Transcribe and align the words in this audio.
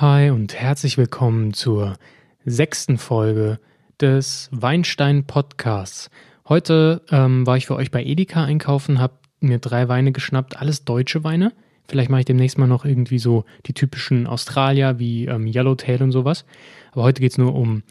Hi 0.00 0.30
und 0.30 0.54
herzlich 0.54 0.96
willkommen 0.96 1.52
zur 1.52 1.98
sechsten 2.46 2.96
Folge 2.96 3.60
des 4.00 4.48
Weinstein 4.50 5.26
Podcasts. 5.26 6.08
Heute 6.48 7.02
ähm, 7.10 7.46
war 7.46 7.58
ich 7.58 7.66
für 7.66 7.74
euch 7.74 7.90
bei 7.90 8.02
Edeka 8.02 8.42
einkaufen, 8.42 8.98
habe 8.98 9.12
mir 9.40 9.58
drei 9.58 9.88
Weine 9.88 10.12
geschnappt, 10.12 10.56
alles 10.58 10.86
deutsche 10.86 11.22
Weine. 11.22 11.52
Vielleicht 11.86 12.08
mache 12.08 12.20
ich 12.20 12.24
demnächst 12.24 12.56
mal 12.56 12.66
noch 12.66 12.86
irgendwie 12.86 13.18
so 13.18 13.44
die 13.66 13.74
typischen 13.74 14.26
Australier 14.26 14.98
wie 14.98 15.26
ähm, 15.26 15.46
Yellowtail 15.46 16.02
und 16.02 16.12
sowas. 16.12 16.46
Aber 16.92 17.02
heute 17.02 17.20
geht 17.20 17.32
es 17.32 17.38
nur 17.38 17.54
um 17.54 17.82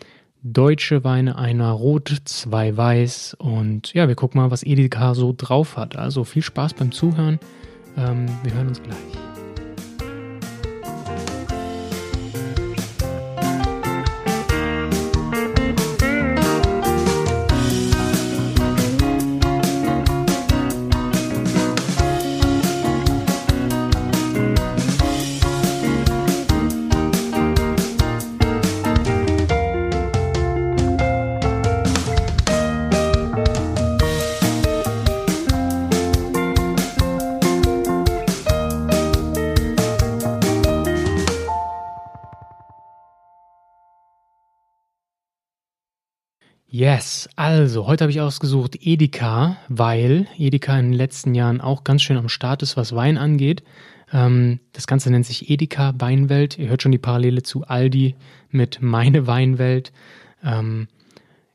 deutsche 0.42 1.04
Weine, 1.04 1.38
einer 1.38 1.70
rot, 1.70 2.12
zwei 2.26 2.76
weiß. 2.76 3.36
Und 3.36 3.94
ja, 3.94 4.08
wir 4.08 4.16
gucken 4.16 4.42
mal, 4.42 4.50
was 4.50 4.64
Edeka 4.64 5.14
so 5.14 5.36
drauf 5.38 5.78
hat. 5.78 5.96
Also 5.96 6.24
viel 6.24 6.42
Spaß 6.42 6.74
beim 6.74 6.92
Zuhören. 6.92 7.38
Ähm, 7.96 8.26
wir 8.42 8.56
hören 8.56 8.70
uns 8.70 8.82
gleich. 8.82 9.29
Yes, 46.80 47.28
also 47.36 47.88
heute 47.88 48.06
habe 48.06 48.12
ich 48.12 48.22
ausgesucht 48.22 48.78
Edeka, 48.80 49.58
weil 49.68 50.28
Edeka 50.38 50.80
in 50.80 50.92
den 50.92 50.94
letzten 50.94 51.36
Jahren 51.36 51.60
auch 51.60 51.84
ganz 51.84 52.02
schön 52.02 52.16
am 52.16 52.30
Start 52.30 52.64
ist, 52.64 52.78
was 52.78 52.96
Wein 52.96 53.18
angeht. 53.18 53.64
Ähm, 54.14 54.62
das 54.72 54.88
Ganze 54.88 55.12
nennt 55.12 55.26
sich 55.26 55.50
Edeka 55.50 55.94
Weinwelt. 55.98 56.58
Ihr 56.58 56.70
hört 56.70 56.82
schon 56.82 56.94
die 56.94 56.98
Parallele 56.98 57.44
zu 57.44 57.66
Aldi 57.66 58.16
mit 58.50 58.82
Meine 58.82 59.28
Weinwelt. 59.28 59.92
Ähm, 60.42 60.88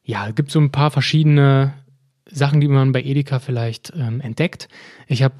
ja, 0.03 0.29
es 0.29 0.35
gibt 0.35 0.51
so 0.51 0.61
ein 0.61 0.73
paar 0.73 0.91
verschiedene 0.91 1.73
Sachen, 2.31 2.61
die 2.61 2.69
man 2.69 2.93
bei 2.93 3.03
Edeka 3.03 3.39
vielleicht 3.39 3.95
ähm, 3.97 4.21
entdeckt. 4.21 4.69
Ich 5.09 5.23
habe 5.23 5.37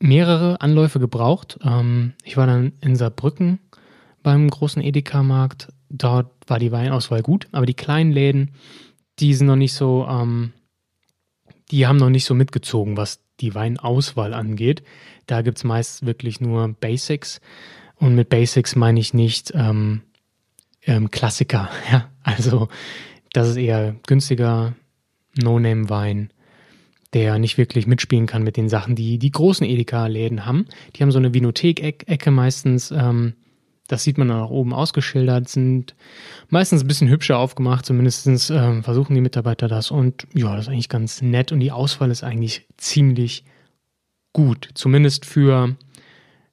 mehrere 0.00 0.60
Anläufe 0.60 0.98
gebraucht. 0.98 1.56
Ähm, 1.62 2.14
ich 2.24 2.36
war 2.36 2.48
dann 2.48 2.72
in 2.80 2.96
Saarbrücken 2.96 3.60
beim 4.24 4.50
großen 4.50 4.82
Edeka-Markt 4.82 5.68
dort 5.92 6.30
war 6.46 6.58
die 6.58 6.72
Weinauswahl 6.72 7.22
gut, 7.22 7.48
aber 7.52 7.66
die 7.66 7.74
kleinen 7.74 8.12
Läden, 8.12 8.52
die 9.18 9.34
sind 9.34 9.46
noch 9.46 9.56
nicht 9.56 9.74
so, 9.74 10.06
ähm, 10.08 10.52
die 11.70 11.86
haben 11.86 11.98
noch 11.98 12.10
nicht 12.10 12.24
so 12.24 12.34
mitgezogen, 12.34 12.96
was 12.96 13.20
die 13.40 13.54
Weinauswahl 13.54 14.34
angeht. 14.34 14.82
Da 15.26 15.42
gibt 15.42 15.58
es 15.58 15.64
meist 15.64 16.06
wirklich 16.06 16.40
nur 16.40 16.68
Basics. 16.68 17.40
Und 17.96 18.14
mit 18.14 18.28
Basics 18.28 18.74
meine 18.74 19.00
ich 19.00 19.14
nicht 19.14 19.52
ähm, 19.54 20.02
ähm, 20.82 21.10
Klassiker. 21.10 21.70
Ja? 21.90 22.08
Also 22.22 22.68
das 23.32 23.48
ist 23.48 23.56
eher 23.56 23.96
günstiger 24.06 24.74
No-Name-Wein, 25.36 26.30
der 27.14 27.38
nicht 27.38 27.58
wirklich 27.58 27.86
mitspielen 27.86 28.26
kann 28.26 28.42
mit 28.42 28.56
den 28.56 28.68
Sachen, 28.68 28.94
die 28.94 29.18
die 29.18 29.30
großen 29.30 29.66
Edeka-Läden 29.66 30.46
haben. 30.46 30.66
Die 30.94 31.02
haben 31.02 31.10
so 31.10 31.18
eine 31.18 31.34
Vinothek-Ecke 31.34 32.30
meistens. 32.30 32.90
Ähm, 32.90 33.34
das 33.92 34.04
sieht 34.04 34.16
man 34.16 34.28
dann 34.28 34.40
auch 34.40 34.50
oben 34.50 34.72
ausgeschildert, 34.72 35.50
sind 35.50 35.94
meistens 36.48 36.82
ein 36.82 36.88
bisschen 36.88 37.10
hübscher 37.10 37.36
aufgemacht, 37.38 37.84
zumindest 37.84 38.26
äh, 38.26 38.80
versuchen 38.80 39.14
die 39.14 39.20
Mitarbeiter 39.20 39.68
das. 39.68 39.90
Und 39.90 40.26
ja, 40.32 40.56
das 40.56 40.64
ist 40.64 40.72
eigentlich 40.72 40.88
ganz 40.88 41.20
nett 41.20 41.52
und 41.52 41.60
die 41.60 41.72
Auswahl 41.72 42.10
ist 42.10 42.24
eigentlich 42.24 42.66
ziemlich 42.78 43.44
gut, 44.32 44.70
zumindest 44.72 45.26
für 45.26 45.76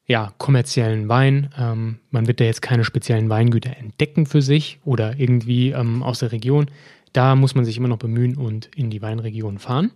ja, 0.05 0.33
kommerziellen 0.37 1.07
Wein. 1.07 1.49
Ähm, 1.57 1.99
man 2.09 2.27
wird 2.27 2.41
da 2.41 2.43
jetzt 2.43 2.61
keine 2.61 2.83
speziellen 2.83 3.29
Weingüter 3.29 3.77
entdecken 3.77 4.25
für 4.25 4.41
sich 4.41 4.79
oder 4.83 5.17
irgendwie 5.17 5.69
ähm, 5.69 6.03
aus 6.03 6.19
der 6.19 6.33
Region. 6.33 6.65
Da 7.13 7.35
muss 7.35 7.55
man 7.55 7.63
sich 7.63 7.77
immer 7.77 7.87
noch 7.87 7.99
bemühen 7.99 8.35
und 8.35 8.69
in 8.75 8.89
die 8.89 9.01
Weinregion 9.01 9.59
fahren. 9.59 9.91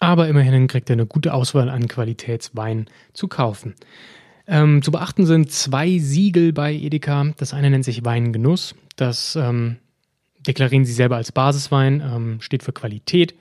Aber 0.00 0.26
immerhin 0.26 0.66
kriegt 0.66 0.90
er 0.90 0.94
eine 0.94 1.06
gute 1.06 1.34
Auswahl 1.34 1.68
an 1.68 1.86
Qualitätswein 1.86 2.86
zu 3.12 3.28
kaufen. 3.28 3.76
Ähm, 4.50 4.82
zu 4.82 4.90
beachten 4.90 5.26
sind 5.26 5.52
zwei 5.52 5.98
Siegel 5.98 6.52
bei 6.52 6.74
Edeka. 6.74 7.32
Das 7.36 7.54
eine 7.54 7.70
nennt 7.70 7.84
sich 7.84 8.04
Weingenuss. 8.04 8.74
Das 8.96 9.36
ähm, 9.36 9.76
deklarieren 10.44 10.84
sie 10.84 10.92
selber 10.92 11.16
als 11.16 11.30
Basiswein, 11.30 12.02
ähm, 12.04 12.40
steht 12.40 12.64
für 12.64 12.72
Qualität. 12.72 13.36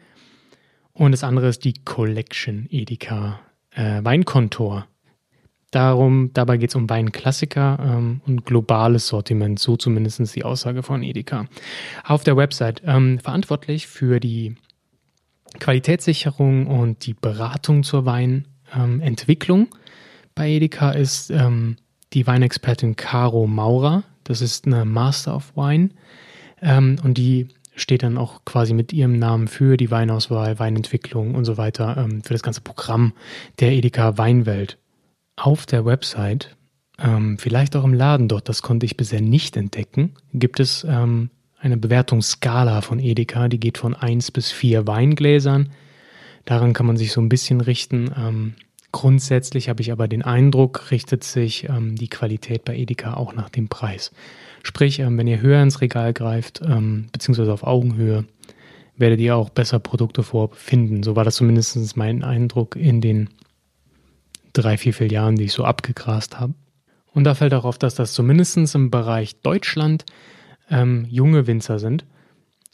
Und 0.94 1.12
das 1.12 1.24
andere 1.24 1.48
ist 1.48 1.66
die 1.66 1.74
Collection 1.84 2.68
Edeka 2.70 3.40
äh, 3.72 4.04
Weinkontor. 4.04 4.86
Darum, 5.72 6.32
dabei 6.34 6.58
geht 6.58 6.70
es 6.70 6.76
um 6.76 6.88
Weinklassiker 6.88 7.80
ähm, 7.82 8.22
und 8.28 8.46
globales 8.46 9.08
Sortiment, 9.08 9.58
so 9.58 9.78
zumindest 9.78 10.36
die 10.36 10.44
Aussage 10.44 10.84
von 10.84 11.02
Edeka. 11.02 11.48
Auf 12.04 12.24
der 12.24 12.38
Website 12.38 12.84
ähm, 12.86 13.18
verantwortlich 13.18 13.88
für 13.88 14.20
die 14.20 14.56
Qualitätssicherung 15.60 16.68
und 16.68 17.08
die 17.08 17.16
Beratung 17.16 17.82
zur 17.82 18.06
Weinentwicklung 18.06 19.70
bei 20.36 20.50
Edeka 20.50 20.92
ist 20.92 21.30
ähm, 21.32 21.78
die 22.14 22.26
Weinexpertin 22.26 22.96
Caro 22.96 23.48
Maurer. 23.48 24.04
Das 24.24 24.42
ist 24.42 24.66
eine 24.66 24.86
Master 24.86 25.36
of 25.36 25.56
Wine. 25.56 25.90
Ähm, 26.62 26.98
und 27.04 27.18
die 27.18 27.48
steht 27.76 28.04
dann 28.04 28.18
auch 28.18 28.44
quasi 28.46 28.74
mit 28.74 28.94
ihrem 28.94 29.18
Namen 29.18 29.48
für 29.48 29.78
die 29.78 29.92
Weinauswahl, 29.92 30.60
Weinentwicklung 30.60 31.36
und 31.36 31.46
so 31.46 31.58
weiter, 31.58 31.98
ähm, 31.98 32.24
für 32.24 32.34
das 32.34 32.44
ganze 32.44 32.62
Programm 32.62 33.14
der 33.60 33.72
Edeka 33.72 34.18
Weinwelt. 34.18 34.78
Auf 35.36 35.66
der 35.66 35.86
Website, 35.86 36.58
ähm, 37.00 37.38
vielleicht 37.38 37.76
auch 37.76 37.86
im 37.86 37.94
Laden 37.94 38.28
dort, 38.28 38.50
das 38.50 38.62
konnte 38.62 38.86
ich 38.86 38.98
bisher 38.98 39.22
nicht 39.22 39.56
entdecken, 39.56 40.16
gibt 40.34 40.60
es 40.60 40.86
ähm, 40.88 41.30
eine 41.58 41.78
Bewertungsskala 41.78 42.82
von 42.82 43.00
Edeka, 43.00 43.48
die 43.48 43.60
geht 43.60 43.78
von 43.78 43.96
1 43.96 44.32
bis 44.32 44.52
4 44.52 44.86
Weingläsern. 44.88 45.70
Daran 46.46 46.74
kann 46.74 46.86
man 46.86 46.98
sich 46.98 47.12
so 47.12 47.22
ein 47.22 47.30
bisschen 47.30 47.62
richten. 47.62 48.12
Grundsätzlich 48.92 49.70
habe 49.70 49.82
ich 49.82 49.92
aber 49.92 50.08
den 50.08 50.24
Eindruck, 50.24 50.90
richtet 50.92 51.24
sich 51.24 51.70
ähm, 51.70 51.96
die 51.96 52.10
Qualität 52.10 52.66
bei 52.66 52.76
Edeka 52.76 53.14
auch 53.14 53.34
nach 53.34 53.50
dem 53.50 53.70
Preis. 53.70 54.12
Sprich, 54.64 55.00
ähm, 55.00 55.18
wenn 55.18 55.28
ihr 55.28 55.42
höher 55.42 55.62
ins 55.62 55.82
Regal 55.82 56.14
greift, 56.14 56.62
ähm, 56.66 57.08
beziehungsweise 57.12 57.54
auf 57.54 57.64
Augenhöhe, 57.64 58.26
werdet 58.98 59.20
ihr 59.20 59.36
auch 59.36 59.50
besser 59.50 59.80
Produkte 59.80 60.24
vorfinden. 60.24 61.04
So 61.04 61.16
war 61.16 61.24
das 61.24 61.36
zumindest 61.36 61.96
mein 61.96 62.24
Eindruck 62.24 62.76
in 62.76 63.00
den 63.00 63.30
drei, 64.54 64.78
vier, 64.78 64.94
vier 64.94 65.08
Jahren, 65.08 65.36
die 65.36 65.46
ich 65.46 65.54
so 65.54 65.64
abgegrast 65.64 66.40
habe. 66.40 66.54
Und 67.14 67.24
da 67.24 67.36
fällt 67.36 67.54
auch 67.54 67.66
auf, 67.66 67.78
dass 67.78 67.96
das 67.96 68.14
zumindest 68.14 68.58
im 68.76 68.92
Bereich 68.92 69.42
Deutschland 69.42 70.06
ähm, 70.70 71.06
junge 71.10 71.48
Winzer 71.48 71.80
sind, 71.80 72.06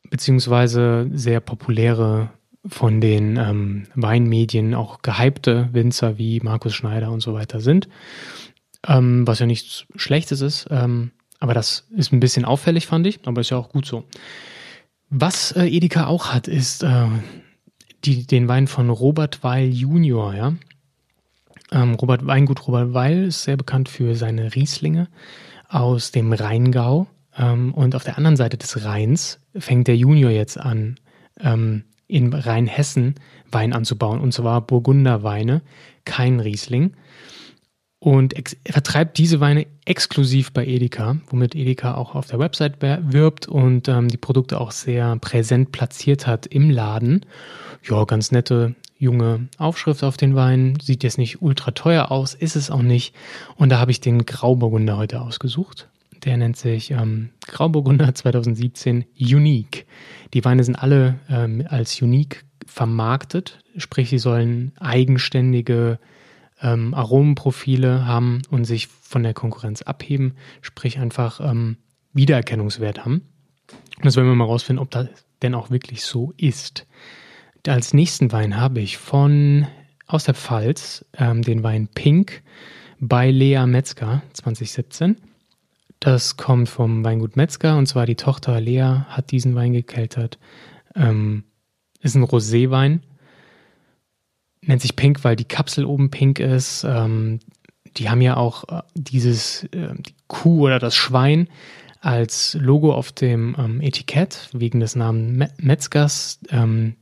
beziehungsweise 0.09 1.09
sehr 1.13 1.39
populäre 1.39 2.31
von 2.67 3.01
den 3.01 3.37
ähm, 3.37 3.87
Weinmedien 3.95 4.73
auch 4.73 5.01
gehypte 5.01 5.69
Winzer 5.71 6.17
wie 6.17 6.39
Markus 6.39 6.73
Schneider 6.73 7.11
und 7.11 7.21
so 7.21 7.33
weiter 7.33 7.59
sind. 7.59 7.87
Ähm, 8.87 9.25
was 9.27 9.39
ja 9.39 9.45
nichts 9.45 9.85
Schlechtes 9.95 10.41
ist, 10.41 10.67
ähm, 10.69 11.11
aber 11.39 11.53
das 11.53 11.87
ist 11.95 12.11
ein 12.11 12.19
bisschen 12.19 12.45
auffällig, 12.45 12.87
fand 12.87 13.07
ich, 13.07 13.19
aber 13.25 13.41
ist 13.41 13.49
ja 13.49 13.57
auch 13.57 13.69
gut 13.69 13.85
so. 13.85 14.05
Was 15.09 15.51
äh, 15.51 15.65
Edeka 15.65 16.07
auch 16.07 16.33
hat, 16.33 16.47
ist 16.47 16.83
äh, 16.83 17.07
die, 18.03 18.25
den 18.25 18.47
Wein 18.47 18.67
von 18.67 18.89
Robert 18.89 19.43
Weil 19.43 19.67
Junior, 19.69 20.33
ja. 20.33 20.53
Ähm, 21.71 21.95
Robert 21.95 22.25
Weingut 22.25 22.67
Robert 22.67 22.93
Weil 22.93 23.25
ist 23.25 23.43
sehr 23.43 23.57
bekannt 23.57 23.89
für 23.89 24.15
seine 24.15 24.55
Rieslinge 24.55 25.07
aus 25.67 26.11
dem 26.11 26.31
Rheingau. 26.31 27.07
Ähm, 27.37 27.73
und 27.73 27.95
auf 27.95 28.03
der 28.03 28.17
anderen 28.17 28.37
Seite 28.37 28.57
des 28.57 28.85
Rheins 28.85 29.39
fängt 29.57 29.87
der 29.87 29.97
Junior 29.97 30.31
jetzt 30.31 30.59
an, 30.59 30.99
ähm, 31.39 31.83
in 32.07 32.33
Rheinhessen 32.33 33.15
Wein 33.51 33.73
anzubauen, 33.73 34.19
und 34.19 34.33
zwar 34.33 34.61
Burgunderweine, 34.61 35.61
kein 36.03 36.39
Riesling. 36.39 36.93
Und 37.99 38.33
er 38.33 38.73
vertreibt 38.73 39.17
diese 39.17 39.39
Weine 39.39 39.65
exklusiv 39.85 40.51
bei 40.51 40.65
Edeka, 40.65 41.17
womit 41.29 41.55
Edeka 41.55 41.95
auch 41.95 42.13
auf 42.13 42.27
der 42.27 42.37
Website 42.37 42.81
wirbt 42.81 43.47
und 43.47 43.87
ähm, 43.87 44.09
die 44.09 44.17
Produkte 44.17 44.61
auch 44.61 44.71
sehr 44.71 45.15
präsent 45.17 45.71
platziert 45.71 46.27
hat 46.27 46.45
im 46.45 46.69
Laden. 46.69 47.25
Ja, 47.83 48.03
ganz 48.03 48.31
nette 48.31 48.75
junge 48.97 49.47
Aufschrift 49.57 50.03
auf 50.03 50.17
den 50.17 50.35
Weinen. 50.35 50.79
Sieht 50.79 51.03
jetzt 51.03 51.17
nicht 51.17 51.41
ultra 51.41 51.71
teuer 51.71 52.11
aus, 52.11 52.33
ist 52.35 52.55
es 52.55 52.69
auch 52.69 52.81
nicht. 52.81 53.15
Und 53.55 53.69
da 53.69 53.79
habe 53.79 53.91
ich 53.91 54.01
den 54.01 54.25
Grauburgunder 54.25 54.97
heute 54.97 55.21
ausgesucht. 55.21 55.87
Der 56.25 56.37
nennt 56.37 56.57
sich 56.57 56.91
ähm, 56.91 57.29
Grauburgunder 57.47 58.13
2017 58.15 59.05
Unique. 59.19 59.85
Die 60.33 60.43
Weine 60.43 60.63
sind 60.63 60.75
alle 60.75 61.19
ähm, 61.29 61.65
als 61.69 62.01
Unique 62.01 62.43
vermarktet, 62.65 63.59
sprich, 63.77 64.09
sie 64.09 64.17
sollen 64.17 64.73
eigenständige 64.79 65.99
ähm, 66.61 66.93
Aromenprofile 66.93 68.05
haben 68.05 68.41
und 68.49 68.65
sich 68.65 68.87
von 68.87 69.23
der 69.23 69.33
Konkurrenz 69.33 69.81
abheben, 69.83 70.33
sprich 70.61 70.99
einfach 70.99 71.39
ähm, 71.39 71.77
Wiedererkennungswert 72.13 73.05
haben. 73.05 73.21
Das 74.01 74.15
werden 74.15 74.27
wir 74.27 74.35
mal 74.35 74.45
rausfinden, 74.45 74.81
ob 74.81 74.91
das 74.91 75.07
denn 75.41 75.53
auch 75.53 75.69
wirklich 75.69 76.03
so 76.03 76.33
ist. 76.37 76.87
Als 77.67 77.93
nächsten 77.93 78.31
Wein 78.31 78.57
habe 78.57 78.79
ich 78.79 78.97
von 78.97 79.67
aus 80.07 80.25
der 80.25 80.33
Pfalz 80.33 81.05
ähm, 81.17 81.41
den 81.41 81.63
Wein 81.63 81.87
Pink 81.87 82.43
bei 82.99 83.31
Lea 83.31 83.65
Metzger 83.65 84.21
2017. 84.33 85.17
Das 85.99 86.37
kommt 86.37 86.69
vom 86.69 87.03
Weingut 87.03 87.35
Metzger 87.35 87.77
und 87.77 87.87
zwar 87.87 88.05
die 88.05 88.15
Tochter 88.15 88.59
Lea 88.59 89.05
hat 89.07 89.31
diesen 89.31 89.55
Wein 89.55 89.73
gekeltert. 89.73 90.37
Ähm, 90.95 91.43
ist 92.01 92.15
ein 92.15 92.23
Roséwein. 92.23 93.01
Nennt 94.61 94.81
sich 94.81 94.95
Pink, 94.95 95.23
weil 95.23 95.35
die 95.35 95.45
Kapsel 95.45 95.85
oben 95.85 96.11
pink 96.11 96.39
ist. 96.39 96.83
Ähm, 96.83 97.39
die 97.97 98.09
haben 98.09 98.21
ja 98.21 98.37
auch 98.37 98.63
äh, 98.69 98.81
dieses, 98.93 99.63
äh, 99.65 99.93
die 99.97 100.15
Kuh 100.27 100.65
oder 100.65 100.79
das 100.79 100.95
Schwein 100.95 101.47
als 102.01 102.55
Logo 102.59 102.93
auf 102.93 103.11
dem 103.11 103.55
ähm, 103.57 103.81
Etikett 103.81 104.49
wegen 104.53 104.79
des 104.79 104.95
Namens 104.95 105.51
Metzgers. 105.57 106.39
Ähm, 106.49 106.95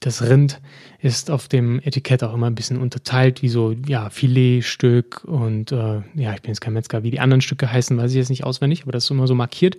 das 0.00 0.22
Rind 0.22 0.60
ist 0.98 1.30
auf 1.30 1.46
dem 1.46 1.78
Etikett 1.80 2.24
auch 2.24 2.32
immer 2.32 2.46
ein 2.46 2.54
bisschen 2.54 2.78
unterteilt, 2.78 3.42
wie 3.42 3.50
so, 3.50 3.72
ja, 3.86 4.08
Filetstück 4.08 5.24
und 5.24 5.72
äh, 5.72 6.00
ja, 6.14 6.34
ich 6.34 6.40
bin 6.40 6.50
jetzt 6.50 6.60
kein 6.60 6.72
Metzger, 6.72 7.02
wie 7.02 7.10
die 7.10 7.20
anderen 7.20 7.42
Stücke 7.42 7.70
heißen, 7.70 7.96
weiß 7.96 8.10
ich 8.10 8.16
jetzt 8.16 8.30
nicht 8.30 8.44
auswendig, 8.44 8.82
aber 8.82 8.92
das 8.92 9.04
ist 9.04 9.10
immer 9.10 9.26
so 9.26 9.34
markiert. 9.34 9.76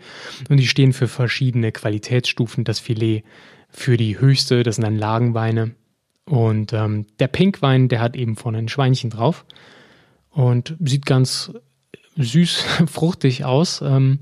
Und 0.48 0.58
die 0.58 0.68
stehen 0.68 0.94
für 0.94 1.08
verschiedene 1.08 1.72
Qualitätsstufen. 1.72 2.64
Das 2.64 2.80
Filet 2.80 3.24
für 3.70 3.98
die 3.98 4.20
höchste, 4.20 4.62
das 4.62 4.76
sind 4.76 4.84
dann 4.84 4.98
Lagenweine. 4.98 5.72
Und 6.26 6.72
ähm, 6.72 7.08
der 7.20 7.28
Pinkwein, 7.28 7.90
der 7.90 8.00
hat 8.00 8.16
eben 8.16 8.36
vorne 8.36 8.60
ein 8.60 8.70
Schweinchen 8.70 9.10
drauf 9.10 9.46
und 10.30 10.76
sieht 10.80 11.08
ganz 11.08 11.52
süß, 12.16 12.64
fruchtig 12.86 13.44
aus. 13.44 13.82
Ähm, 13.82 14.20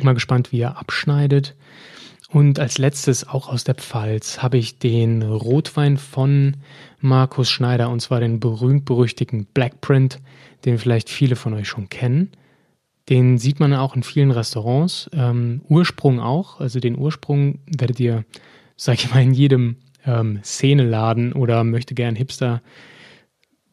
mal 0.00 0.14
gespannt, 0.14 0.52
wie 0.52 0.60
er 0.60 0.78
abschneidet. 0.78 1.54
Und 2.32 2.58
als 2.58 2.78
letztes, 2.78 3.28
auch 3.28 3.50
aus 3.50 3.64
der 3.64 3.74
Pfalz, 3.74 4.42
habe 4.42 4.56
ich 4.56 4.78
den 4.78 5.22
Rotwein 5.22 5.98
von 5.98 6.56
Markus 6.98 7.50
Schneider, 7.50 7.90
und 7.90 8.00
zwar 8.00 8.20
den 8.20 8.40
berühmt-berüchtigten 8.40 9.44
Blackprint, 9.52 10.18
den 10.64 10.78
vielleicht 10.78 11.10
viele 11.10 11.36
von 11.36 11.52
euch 11.52 11.68
schon 11.68 11.90
kennen. 11.90 12.30
Den 13.10 13.36
sieht 13.36 13.60
man 13.60 13.74
auch 13.74 13.94
in 13.94 14.02
vielen 14.02 14.30
Restaurants. 14.30 15.10
Ähm, 15.12 15.60
Ursprung 15.68 16.20
auch. 16.20 16.58
Also 16.58 16.80
den 16.80 16.96
Ursprung 16.96 17.58
werdet 17.66 18.00
ihr, 18.00 18.24
sag 18.76 18.94
ich 18.94 19.12
mal, 19.12 19.22
in 19.22 19.34
jedem 19.34 19.76
ähm, 20.06 20.40
Szeneladen 20.42 21.34
oder 21.34 21.64
möchte 21.64 21.94
gern 21.94 22.16
Hipster 22.16 22.62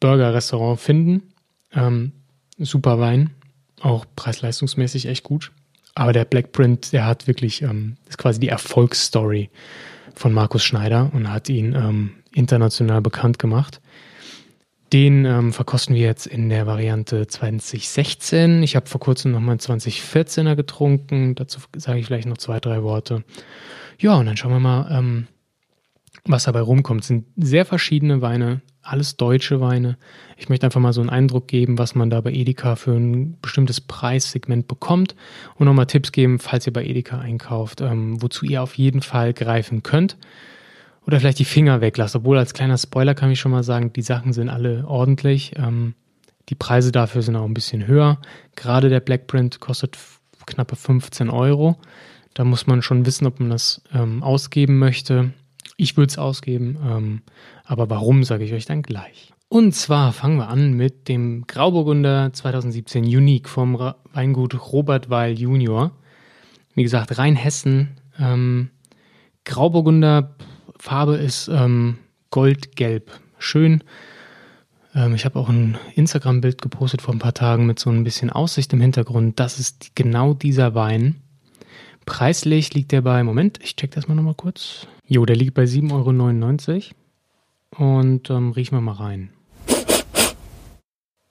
Burger-Restaurant 0.00 0.80
finden. 0.80 1.22
Ähm, 1.72 2.12
super 2.58 3.00
Wein. 3.00 3.30
Auch 3.80 4.04
preis-leistungsmäßig 4.16 5.06
echt 5.06 5.24
gut. 5.24 5.50
Aber 5.94 6.12
der 6.12 6.24
Blackprint, 6.24 6.92
der 6.92 7.06
hat 7.06 7.26
wirklich, 7.26 7.62
ähm, 7.62 7.96
ist 8.08 8.18
quasi 8.18 8.40
die 8.40 8.48
Erfolgsstory 8.48 9.50
von 10.14 10.32
Markus 10.32 10.64
Schneider 10.64 11.10
und 11.12 11.30
hat 11.30 11.48
ihn 11.48 11.74
ähm, 11.74 12.12
international 12.32 13.00
bekannt 13.00 13.38
gemacht. 13.38 13.80
Den 14.92 15.24
ähm, 15.24 15.52
verkosten 15.52 15.94
wir 15.94 16.02
jetzt 16.02 16.26
in 16.26 16.48
der 16.48 16.66
Variante 16.66 17.26
2016. 17.26 18.62
Ich 18.64 18.74
habe 18.74 18.86
vor 18.86 19.00
kurzem 19.00 19.30
nochmal 19.30 19.52
einen 19.52 19.60
2014er 19.60 20.56
getrunken. 20.56 21.36
Dazu 21.36 21.60
sage 21.76 22.00
ich 22.00 22.06
vielleicht 22.06 22.26
noch 22.26 22.38
zwei, 22.38 22.58
drei 22.58 22.82
Worte. 22.82 23.22
Ja, 23.98 24.16
und 24.16 24.26
dann 24.26 24.36
schauen 24.36 24.52
wir 24.52 24.60
mal, 24.60 24.88
ähm, 24.90 25.28
was 26.24 26.44
dabei 26.44 26.60
rumkommt. 26.60 27.04
Sind 27.04 27.26
sehr 27.36 27.64
verschiedene 27.64 28.22
Weine, 28.22 28.60
alles 28.82 29.16
deutsche 29.16 29.60
Weine. 29.60 29.96
Ich 30.36 30.48
möchte 30.48 30.66
einfach 30.66 30.80
mal 30.80 30.92
so 30.92 31.00
einen 31.00 31.10
Eindruck 31.10 31.48
geben, 31.48 31.78
was 31.78 31.94
man 31.94 32.10
da 32.10 32.20
bei 32.20 32.32
Edeka 32.32 32.76
für 32.76 32.92
ein 32.92 33.36
bestimmtes 33.40 33.80
Preissegment 33.80 34.68
bekommt 34.68 35.14
und 35.56 35.66
nochmal 35.66 35.86
Tipps 35.86 36.12
geben, 36.12 36.38
falls 36.38 36.66
ihr 36.66 36.72
bei 36.72 36.84
Edeka 36.84 37.18
einkauft, 37.18 37.80
ähm, 37.80 38.20
wozu 38.22 38.44
ihr 38.46 38.62
auf 38.62 38.74
jeden 38.74 39.02
Fall 39.02 39.32
greifen 39.32 39.82
könnt. 39.82 40.16
Oder 41.06 41.18
vielleicht 41.18 41.38
die 41.38 41.44
Finger 41.44 41.80
weglasst. 41.80 42.16
Obwohl 42.16 42.38
als 42.38 42.54
kleiner 42.54 42.78
Spoiler 42.78 43.14
kann 43.14 43.30
ich 43.30 43.40
schon 43.40 43.52
mal 43.52 43.64
sagen, 43.64 43.92
die 43.92 44.02
Sachen 44.02 44.32
sind 44.32 44.48
alle 44.48 44.86
ordentlich. 44.86 45.52
Ähm, 45.56 45.94
die 46.48 46.54
Preise 46.54 46.92
dafür 46.92 47.22
sind 47.22 47.36
auch 47.36 47.44
ein 47.44 47.54
bisschen 47.54 47.86
höher. 47.86 48.18
Gerade 48.56 48.88
der 48.88 49.00
Blackprint 49.00 49.60
kostet 49.60 49.96
knappe 50.46 50.76
15 50.76 51.30
Euro. 51.30 51.78
Da 52.34 52.44
muss 52.44 52.66
man 52.66 52.82
schon 52.82 53.06
wissen, 53.06 53.26
ob 53.26 53.40
man 53.40 53.50
das 53.50 53.82
ähm, 53.92 54.22
ausgeben 54.22 54.78
möchte. 54.78 55.32
Ich 55.80 55.96
würde 55.96 56.10
es 56.10 56.18
ausgeben, 56.18 56.76
ähm, 56.86 57.22
aber 57.64 57.88
warum, 57.88 58.22
sage 58.22 58.44
ich 58.44 58.52
euch 58.52 58.66
dann 58.66 58.82
gleich. 58.82 59.32
Und 59.48 59.74
zwar 59.74 60.12
fangen 60.12 60.36
wir 60.36 60.48
an 60.48 60.74
mit 60.74 61.08
dem 61.08 61.46
Grauburgunder 61.46 62.34
2017 62.34 63.04
Unique 63.04 63.48
vom 63.48 63.78
Weingut 64.12 64.72
Robert 64.72 65.08
Weil 65.08 65.38
Junior. 65.38 65.92
Wie 66.74 66.82
gesagt, 66.82 67.16
Rheinhessen. 67.16 67.96
Ähm, 68.18 68.68
Grauburgunder 69.46 70.36
Farbe 70.78 71.16
ist 71.16 71.48
ähm, 71.48 71.96
goldgelb. 72.30 73.10
Schön. 73.38 73.82
Ähm, 74.94 75.14
ich 75.14 75.24
habe 75.24 75.38
auch 75.38 75.48
ein 75.48 75.78
Instagram-Bild 75.94 76.60
gepostet 76.60 77.00
vor 77.00 77.14
ein 77.14 77.20
paar 77.20 77.32
Tagen 77.32 77.64
mit 77.64 77.78
so 77.78 77.88
ein 77.88 78.04
bisschen 78.04 78.28
Aussicht 78.28 78.74
im 78.74 78.82
Hintergrund. 78.82 79.40
Das 79.40 79.58
ist 79.58 79.96
genau 79.96 80.34
dieser 80.34 80.74
Wein. 80.74 81.22
Preislich 82.10 82.74
liegt 82.74 82.90
der 82.90 83.02
bei, 83.02 83.22
Moment, 83.22 83.60
ich 83.62 83.76
check 83.76 83.92
das 83.92 84.08
mal 84.08 84.16
nochmal 84.16 84.34
kurz. 84.34 84.88
Jo, 85.06 85.24
der 85.24 85.36
liegt 85.36 85.54
bei 85.54 85.62
7,99 85.62 86.90
Euro. 87.78 88.02
Und 88.02 88.30
ähm, 88.30 88.50
riechen 88.50 88.76
wir 88.76 88.80
mal 88.80 88.94
rein. 88.96 89.30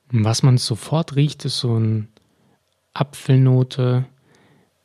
Was 0.10 0.42
man 0.42 0.58
sofort 0.58 1.18
riecht, 1.18 1.44
ist 1.44 1.60
so 1.60 1.78
ein 1.78 2.08
Apfelnote, 2.94 4.06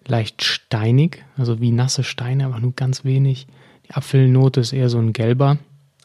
leicht 0.05 0.43
steinig, 0.43 1.25
also 1.37 1.61
wie 1.61 1.70
nasse 1.70 2.02
Steine, 2.02 2.46
aber 2.46 2.58
nur 2.58 2.73
ganz 2.73 3.05
wenig. 3.05 3.46
Die 3.87 3.94
Apfelnote 3.94 4.62
ist 4.62 4.73
eher 4.73 4.88
so 4.88 4.99
ein 4.99 5.12
gelber 5.12 5.58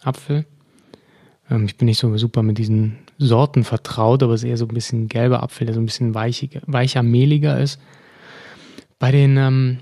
Apfel. 0.03 0.45
Ähm, 1.50 1.65
ich 1.65 1.77
bin 1.77 1.88
nicht 1.88 2.00
so 2.00 2.15
super 2.15 2.44
mit 2.44 2.59
diesen 2.59 3.00
Sorten 3.18 3.63
vertraut, 3.63 4.21
aber 4.21 4.36
es 4.36 4.44
ist 4.44 4.50
eher 4.50 4.57
so 4.57 4.65
ein 4.65 4.74
bisschen 4.75 5.07
gelber 5.07 5.41
Apfel, 5.41 5.65
der 5.65 5.74
so 5.74 5.81
ein 5.81 5.88
bisschen 5.88 6.13
weichig, 6.13 6.62
weicher, 6.68 7.01
mehliger 7.01 7.59
ist. 7.59 7.80
Bei 9.00 9.12
den, 9.12 9.38
ähm, 9.38 9.80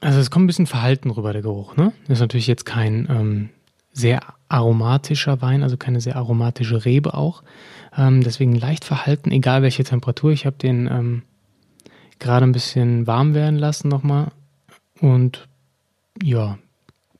also 0.00 0.18
es 0.18 0.30
kommt 0.30 0.44
ein 0.44 0.46
bisschen 0.48 0.66
verhalten 0.66 1.10
rüber, 1.10 1.32
der 1.32 1.42
Geruch, 1.42 1.76
ne? 1.76 1.92
Ist 2.08 2.20
natürlich 2.20 2.48
jetzt 2.48 2.66
kein 2.66 3.08
ähm, 3.08 3.50
sehr 3.92 4.20
aromatischer 4.48 5.40
Wein, 5.40 5.62
also 5.62 5.76
keine 5.76 6.00
sehr 6.00 6.16
aromatische 6.16 6.84
Rebe 6.84 7.14
auch. 7.14 7.42
Ähm, 7.96 8.22
deswegen 8.22 8.54
leicht 8.56 8.84
verhalten, 8.84 9.30
egal 9.30 9.62
welche 9.62 9.84
Temperatur. 9.84 10.32
Ich 10.32 10.44
habe 10.44 10.56
den 10.56 10.88
ähm, 10.88 11.22
gerade 12.18 12.44
ein 12.44 12.52
bisschen 12.52 13.06
warm 13.06 13.34
werden 13.34 13.58
lassen 13.58 13.88
nochmal. 13.88 14.32
Und 15.00 15.48
ja, 16.22 16.58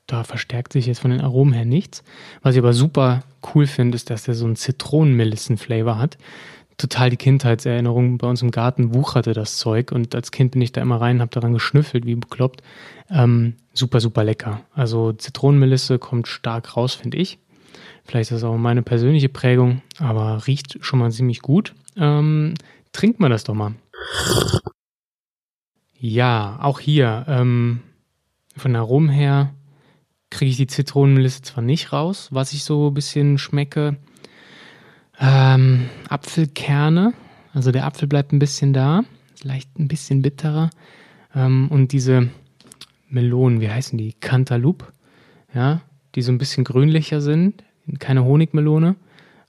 da 0.07 0.23
verstärkt 0.23 0.73
sich 0.73 0.85
jetzt 0.85 0.99
von 0.99 1.11
den 1.11 1.21
Aromen 1.21 1.53
her 1.53 1.65
nichts. 1.65 2.03
Was 2.41 2.55
ich 2.55 2.59
aber 2.59 2.73
super 2.73 3.23
cool 3.53 3.67
finde, 3.67 3.95
ist, 3.95 4.09
dass 4.09 4.23
der 4.23 4.35
so 4.35 4.45
einen 4.45 4.55
Zitronenmelissen-Flavor 4.55 5.97
hat 5.97 6.17
total 6.77 7.09
die 7.09 7.17
Kindheitserinnerung. 7.17 8.17
Bei 8.17 8.27
uns 8.27 8.41
im 8.41 8.51
Garten 8.51 8.93
wucherte 8.93 9.33
das 9.33 9.57
Zeug 9.57 9.91
und 9.91 10.13
als 10.15 10.31
Kind 10.31 10.51
bin 10.51 10.61
ich 10.61 10.71
da 10.71 10.81
immer 10.81 10.99
rein, 10.99 11.21
habe 11.21 11.31
daran 11.31 11.53
geschnüffelt, 11.53 12.05
wie 12.05 12.15
bekloppt. 12.15 12.61
Ähm, 13.09 13.55
super, 13.73 13.99
super 13.99 14.23
lecker. 14.23 14.61
Also 14.73 15.13
Zitronenmelisse 15.13 15.99
kommt 15.99 16.27
stark 16.27 16.75
raus, 16.75 16.93
finde 16.93 17.17
ich. 17.17 17.39
Vielleicht 18.03 18.31
ist 18.31 18.37
das 18.37 18.49
auch 18.49 18.57
meine 18.57 18.83
persönliche 18.83 19.29
Prägung, 19.29 19.81
aber 19.99 20.45
riecht 20.47 20.77
schon 20.81 20.99
mal 20.99 21.11
ziemlich 21.11 21.41
gut. 21.41 21.73
Ähm, 21.97 22.53
trinkt 22.91 23.19
man 23.19 23.31
das 23.31 23.43
doch 23.43 23.55
mal. 23.55 23.73
Ja, 25.97 26.59
auch 26.61 26.79
hier 26.79 27.25
ähm, 27.27 27.81
von 28.55 28.75
Rum 28.75 29.09
her 29.09 29.53
kriege 30.29 30.51
ich 30.51 30.57
die 30.57 30.67
Zitronenmelisse 30.67 31.41
zwar 31.41 31.63
nicht 31.63 31.93
raus, 31.93 32.29
was 32.31 32.53
ich 32.53 32.63
so 32.63 32.89
ein 32.89 32.93
bisschen 32.93 33.37
schmecke, 33.37 33.97
ähm, 35.19 35.89
Apfelkerne, 36.09 37.13
also 37.53 37.71
der 37.71 37.85
Apfel 37.85 38.07
bleibt 38.07 38.33
ein 38.33 38.39
bisschen 38.39 38.73
da, 38.73 39.03
leicht 39.43 39.77
ein 39.79 39.87
bisschen 39.87 40.21
bitterer. 40.21 40.69
Ähm, 41.33 41.67
und 41.69 41.91
diese 41.91 42.29
Melonen, 43.09 43.61
wie 43.61 43.69
heißen 43.69 43.97
die? 43.97 44.13
Cantaloupe, 44.13 44.85
ja, 45.53 45.81
die 46.15 46.21
so 46.21 46.31
ein 46.31 46.37
bisschen 46.37 46.63
grünlicher 46.63 47.21
sind, 47.21 47.63
keine 47.99 48.25
Honigmelone. 48.25 48.95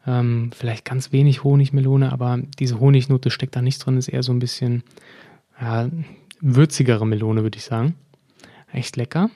Ähm, 0.07 0.51
vielleicht 0.55 0.85
ganz 0.85 1.11
wenig 1.11 1.43
Honigmelone, 1.43 2.13
aber 2.13 2.39
diese 2.59 2.79
Honignote 2.79 3.31
steckt 3.31 3.57
da 3.57 3.63
nicht 3.63 3.85
drin, 3.85 3.97
ist 3.97 4.09
eher 4.09 4.23
so 4.23 4.33
ein 4.33 4.39
bisschen 4.39 4.85
ja, 5.61 5.89
würzigere 6.41 7.07
Melone, 7.07 7.43
würde 7.43 7.59
ich 7.59 7.65
sagen. 7.65 7.97
Echt 8.73 8.97
lecker. 8.97 9.31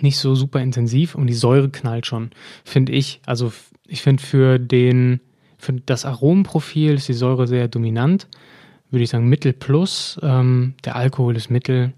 Nicht 0.00 0.16
so 0.16 0.34
super 0.34 0.60
intensiv 0.60 1.14
und 1.14 1.26
die 1.26 1.34
Säure 1.34 1.68
knallt 1.68 2.06
schon, 2.06 2.30
finde 2.64 2.92
ich. 2.92 3.20
Also 3.26 3.52
ich 3.90 4.02
finde 4.02 4.22
für 4.22 4.58
den, 4.60 5.20
für 5.58 5.72
das 5.72 6.04
Aromenprofil 6.04 6.94
ist 6.94 7.08
die 7.08 7.12
Säure 7.12 7.48
sehr 7.48 7.66
dominant. 7.66 8.28
Würde 8.90 9.02
ich 9.02 9.10
sagen 9.10 9.28
Mittel 9.28 9.52
plus. 9.52 10.18
Ähm, 10.22 10.74
der 10.84 10.94
Alkohol 10.94 11.36
ist 11.36 11.50
Mittel. 11.50 11.92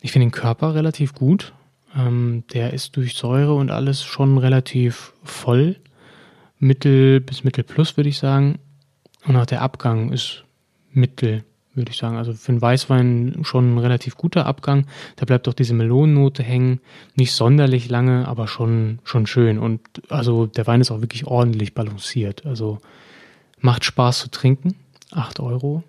Ich 0.00 0.12
finde 0.12 0.26
den 0.26 0.32
Körper 0.32 0.74
relativ 0.74 1.14
gut. 1.14 1.52
Ähm, 1.94 2.44
der 2.54 2.72
ist 2.72 2.96
durch 2.96 3.14
Säure 3.14 3.54
und 3.54 3.70
alles 3.70 4.02
schon 4.02 4.38
relativ 4.38 5.12
voll. 5.22 5.76
Mittel 6.58 7.20
bis 7.20 7.44
Mittel 7.44 7.62
plus, 7.62 7.98
würde 7.98 8.08
ich 8.08 8.18
sagen. 8.18 8.58
Und 9.26 9.36
auch 9.36 9.46
der 9.46 9.60
Abgang 9.60 10.12
ist 10.12 10.44
Mittel, 10.92 11.44
würde 11.74 11.90
ich 11.90 11.96
sagen. 11.96 12.16
Also 12.16 12.32
für 12.32 12.52
einen 12.52 12.62
Weißwein 12.62 13.40
schon 13.42 13.74
ein 13.74 13.78
relativ 13.78 14.16
guter 14.16 14.46
Abgang. 14.46 14.86
Da 15.16 15.24
bleibt 15.24 15.48
auch 15.48 15.54
diese 15.54 15.74
Melonennote 15.74 16.42
hängen. 16.42 16.80
Nicht 17.14 17.32
sonderlich 17.32 17.88
lange, 17.88 18.26
aber 18.28 18.48
schon, 18.48 19.00
schon 19.04 19.26
schön. 19.26 19.58
Und 19.58 19.80
also 20.08 20.46
der 20.46 20.66
Wein 20.66 20.80
ist 20.80 20.90
auch 20.90 21.00
wirklich 21.00 21.26
ordentlich 21.26 21.74
balanciert. 21.74 22.46
Also 22.46 22.80
macht 23.58 23.84
Spaß 23.84 24.20
zu 24.20 24.30
trinken. 24.30 24.76
8 25.12 25.40
Euro. 25.40 25.82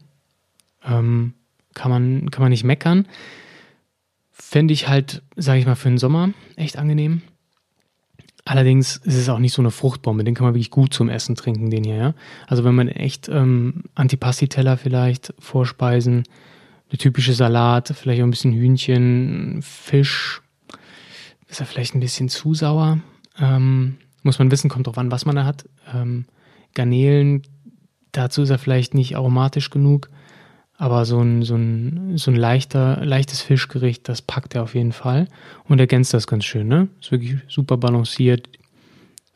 Ähm, 0.84 1.34
kann, 1.74 1.92
man, 1.92 2.32
kann 2.32 2.42
man 2.42 2.52
nicht 2.52 2.64
meckern. 2.64 3.08
Fände 4.32 4.74
ich 4.74 4.88
halt, 4.88 5.24
sage 5.36 5.60
ich 5.60 5.66
mal, 5.66 5.76
für 5.76 5.90
den 5.90 5.98
Sommer 5.98 6.30
echt 6.56 6.78
angenehm. 6.78 7.22
Allerdings 8.48 8.98
ist 8.98 9.16
es 9.16 9.28
auch 9.28 9.40
nicht 9.40 9.54
so 9.54 9.62
eine 9.64 9.72
Fruchtbombe, 9.72 10.24
den 10.24 10.36
kann 10.36 10.46
man 10.46 10.54
wirklich 10.54 10.70
gut 10.70 10.94
zum 10.94 11.10
Essen 11.10 11.36
trinken, 11.36 11.72
den 11.72 11.84
hier, 11.84 11.96
ja. 11.96 12.14
Also 12.46 12.64
wenn 12.64 12.76
man 12.76 12.88
echt 12.88 13.28
ähm, 13.28 13.86
Antipasti-Teller 13.96 14.78
vielleicht 14.78 15.34
vorspeisen, 15.40 16.24
eine 16.90 16.98
typische 17.00 17.34
Salat, 17.34 17.92
vielleicht 17.96 18.22
auch 18.22 18.28
ein 18.28 18.32
bisschen 18.32 18.54
Hühnchen, 18.54 19.62
Fisch, 19.64 20.44
ist 21.48 21.60
er 21.60 21.66
vielleicht 21.66 21.96
ein 21.96 22.00
bisschen 22.00 22.30
zu 22.30 22.54
sauer. 22.54 23.00
Ähm, 23.40 23.98
muss 24.22 24.38
man 24.38 24.52
wissen, 24.52 24.70
kommt 24.70 24.86
drauf 24.86 25.00
an, 25.00 25.12
was 25.12 25.26
man 25.26 25.36
da 25.36 25.46
hat. 25.46 25.68
Ähm, 25.92 26.26
Garnelen, 26.76 27.42
dazu 28.12 28.44
ist 28.44 28.52
er 28.52 28.60
vielleicht 28.60 28.94
nicht 28.94 29.16
aromatisch 29.16 29.72
genug. 29.72 30.10
Aber 30.78 31.06
so 31.06 31.22
ein, 31.22 31.44
so 31.44 31.56
ein, 31.56 32.18
so 32.18 32.32
ein 32.32 32.36
leichter, 32.36 33.04
leichtes 33.06 33.42
Fischgericht, 33.42 34.10
das 34.10 34.22
packt 34.22 34.56
er 34.56 34.64
auf 34.64 34.76
jeden 34.76 34.92
Fall 34.92 35.28
und 35.70 35.80
ergänzt 35.80 36.14
das 36.14 36.28
ganz 36.28 36.44
schön. 36.44 36.68
Ne? 36.68 36.90
Ist 37.00 37.12
wirklich 37.12 37.38
super 37.48 37.78
balanciert, 37.78 38.50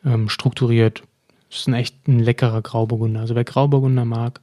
ähm, 0.05 0.27
strukturiert. 0.27 1.03
Ist 1.49 1.67
ein 1.67 1.73
echt 1.73 2.07
ein 2.07 2.19
leckerer 2.19 2.61
Grauburgunder. 2.61 3.21
Also 3.21 3.35
wer 3.35 3.45
Grauburgunder 3.45 4.05
mag, 4.05 4.41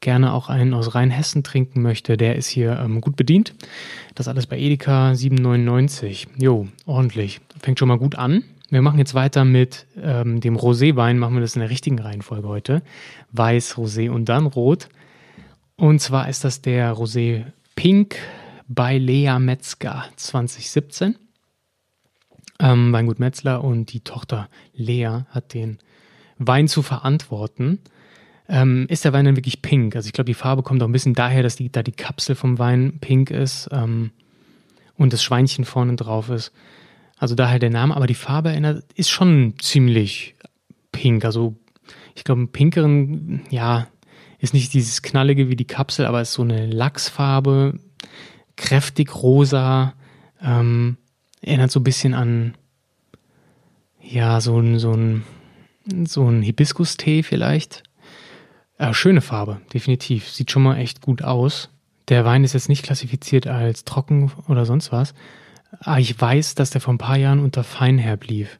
gerne 0.00 0.32
auch 0.32 0.48
einen 0.48 0.74
aus 0.74 0.94
Rheinhessen 0.94 1.42
trinken 1.42 1.82
möchte, 1.82 2.16
der 2.16 2.36
ist 2.36 2.48
hier 2.48 2.78
ähm, 2.78 3.00
gut 3.00 3.16
bedient. 3.16 3.54
Das 4.14 4.28
alles 4.28 4.46
bei 4.46 4.58
Edeka 4.58 5.12
7,99. 5.12 6.26
Jo, 6.38 6.68
ordentlich. 6.86 7.40
Fängt 7.60 7.78
schon 7.78 7.88
mal 7.88 7.98
gut 7.98 8.16
an. 8.16 8.44
Wir 8.70 8.82
machen 8.82 8.98
jetzt 8.98 9.14
weiter 9.14 9.44
mit 9.44 9.86
ähm, 10.02 10.40
dem 10.40 10.56
Roséwein. 10.56 11.14
Machen 11.14 11.34
wir 11.34 11.40
das 11.40 11.56
in 11.56 11.60
der 11.60 11.70
richtigen 11.70 11.98
Reihenfolge 11.98 12.48
heute. 12.48 12.82
Weiß, 13.32 13.76
Rosé 13.76 14.10
und 14.10 14.28
dann 14.28 14.46
Rot. 14.46 14.88
Und 15.78 16.00
zwar 16.00 16.28
ist 16.28 16.42
das 16.42 16.60
der 16.60 16.92
Rosé 16.92 17.44
Pink 17.76 18.16
bei 18.66 18.98
Lea 18.98 19.38
Metzger 19.38 20.06
2017. 20.16 21.16
Ähm, 22.58 22.92
Weingut 22.92 23.20
Metzler 23.20 23.62
und 23.62 23.92
die 23.92 24.00
Tochter 24.00 24.48
Lea 24.74 25.20
hat 25.30 25.54
den 25.54 25.78
Wein 26.36 26.66
zu 26.66 26.82
verantworten. 26.82 27.78
Ähm, 28.48 28.86
ist 28.88 29.04
der 29.04 29.12
Wein 29.12 29.24
dann 29.24 29.36
wirklich 29.36 29.62
pink? 29.62 29.94
Also 29.94 30.08
ich 30.08 30.12
glaube, 30.12 30.26
die 30.26 30.34
Farbe 30.34 30.64
kommt 30.64 30.82
auch 30.82 30.88
ein 30.88 30.92
bisschen 30.92 31.14
daher, 31.14 31.44
dass 31.44 31.54
die, 31.54 31.70
da 31.70 31.84
die 31.84 31.92
Kapsel 31.92 32.34
vom 32.34 32.58
Wein 32.58 32.98
pink 33.00 33.30
ist 33.30 33.68
ähm, 33.70 34.10
und 34.96 35.12
das 35.12 35.22
Schweinchen 35.22 35.64
vorne 35.64 35.94
drauf 35.94 36.28
ist. 36.28 36.50
Also 37.18 37.36
daher 37.36 37.60
der 37.60 37.70
Name, 37.70 37.94
aber 37.94 38.08
die 38.08 38.14
Farbe 38.14 38.48
erinnert, 38.48 38.84
ist 38.94 39.10
schon 39.10 39.54
ziemlich 39.60 40.34
pink. 40.90 41.24
Also 41.24 41.54
ich 42.16 42.24
glaube, 42.24 42.40
einen 42.40 42.50
pinkeren, 42.50 43.42
ja, 43.50 43.86
ist 44.38 44.54
nicht 44.54 44.72
dieses 44.72 45.02
knallige 45.02 45.48
wie 45.48 45.56
die 45.56 45.66
Kapsel, 45.66 46.06
aber 46.06 46.20
ist 46.20 46.32
so 46.32 46.42
eine 46.42 46.66
Lachsfarbe, 46.66 47.78
kräftig 48.56 49.14
rosa, 49.14 49.94
ähm, 50.42 50.96
erinnert 51.40 51.70
so 51.70 51.80
ein 51.80 51.84
bisschen 51.84 52.14
an, 52.14 52.54
ja, 54.00 54.40
so 54.40 54.58
ein, 54.58 54.78
so 54.78 54.92
ein, 54.92 55.24
so 56.06 56.28
ein 56.28 56.42
Hibiskus-Tee 56.42 57.22
vielleicht. 57.22 57.82
Äh, 58.78 58.94
schöne 58.94 59.20
Farbe, 59.20 59.60
definitiv. 59.74 60.30
Sieht 60.30 60.50
schon 60.50 60.62
mal 60.62 60.76
echt 60.76 61.00
gut 61.02 61.22
aus. 61.22 61.70
Der 62.08 62.24
Wein 62.24 62.44
ist 62.44 62.54
jetzt 62.54 62.68
nicht 62.68 62.84
klassifiziert 62.84 63.46
als 63.46 63.84
trocken 63.84 64.32
oder 64.46 64.64
sonst 64.64 64.92
was. 64.92 65.14
Aber 65.80 65.98
ich 65.98 66.18
weiß, 66.18 66.54
dass 66.54 66.70
der 66.70 66.80
vor 66.80 66.94
ein 66.94 66.98
paar 66.98 67.18
Jahren 67.18 67.40
unter 67.40 67.64
Feinherb 67.64 68.26
lief. 68.26 68.58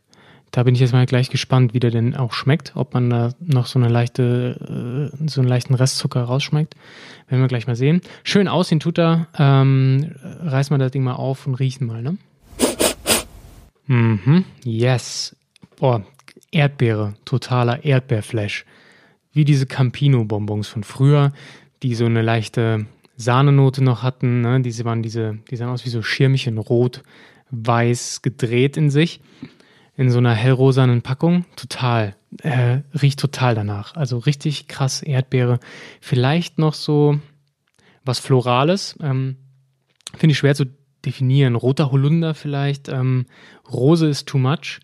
Da 0.51 0.63
bin 0.63 0.75
ich 0.75 0.81
jetzt 0.81 0.93
mal 0.93 1.07
gleich 1.07 1.31
gespannt, 1.31 1.75
wie 1.75 1.81
der 1.81 1.91
denn 1.91 2.17
auch 2.17 2.33
schmeckt, 2.33 2.73
ob 2.75 2.95
man 2.95 3.11
da 3.11 3.33
noch 3.41 3.67
so 3.67 3.79
eine 3.79 3.89
leichte, 3.89 5.11
äh, 5.23 5.29
so 5.29 5.41
einen 5.41 5.49
leichten 5.49 5.75
Restzucker 5.75 6.23
rausschmeckt. 6.23 6.75
Werden 7.29 7.43
wir 7.43 7.49
gleich 7.49 7.67
mal 7.67 7.77
sehen. 7.77 8.01
Schön 8.25 8.49
aussehen 8.49 8.81
tut 8.81 8.99
er. 8.99 9.29
Ähm, 9.39 10.15
reißen 10.23 10.75
wir 10.75 10.79
das 10.79 10.93
Ding 10.93 11.03
mal 11.03 11.15
auf 11.15 11.47
und 11.47 11.55
riechen 11.57 11.87
mal, 11.87 12.03
ne? 12.03 12.17
Mhm, 13.87 14.45
yes. 14.65 15.37
Boah, 15.77 16.05
Erdbeere, 16.51 17.15
totaler 17.25 17.85
Erdbeerflash. 17.85 18.65
Wie 19.33 19.45
diese 19.45 19.67
Campino-Bonbons 19.67 20.69
von 20.69 20.83
früher, 20.83 21.33
die 21.83 21.95
so 21.95 22.07
eine 22.07 22.23
leichte 22.23 22.87
Sahnenote 23.17 23.85
noch 23.85 24.03
hatten. 24.03 24.41
Ne? 24.41 24.61
Diese 24.63 24.85
waren 24.85 25.03
diese, 25.03 25.39
die 25.51 25.57
sahen 25.57 25.69
aus 25.69 25.85
wie 25.85 25.91
so 25.91 26.03
Schirmchen, 26.03 26.59
rot, 26.59 27.03
weiß 27.51 28.23
gedreht 28.23 28.77
in 28.77 28.91
sich 28.91 29.21
in 29.99 30.11
so 30.11 30.19
einer 30.19 30.33
hellrosanen 30.33 31.03
Packung. 31.03 31.45
Total. 31.57 32.15
Äh, 32.43 32.83
riecht 33.03 33.19
total 33.19 33.57
danach. 33.57 33.97
Also 33.97 34.19
richtig 34.19 34.69
krass 34.69 35.03
Erdbeere. 35.03 35.59
Vielleicht 36.01 36.59
noch 36.59 36.75
so 36.75 37.19
was 38.05 38.21
Florales. 38.21 38.97
Ähm, 39.03 39.37
Finde 40.17 40.33
ich 40.33 40.39
schwer 40.39 40.55
zu 40.55 40.67
definieren. 41.05 41.57
Roter 41.57 41.91
Holunder 41.91 42.35
vielleicht. 42.35 42.89
Ähm, 42.89 43.27
Rose 43.71 44.07
ist 44.07 44.29
too 44.29 44.39
much. 44.39 44.79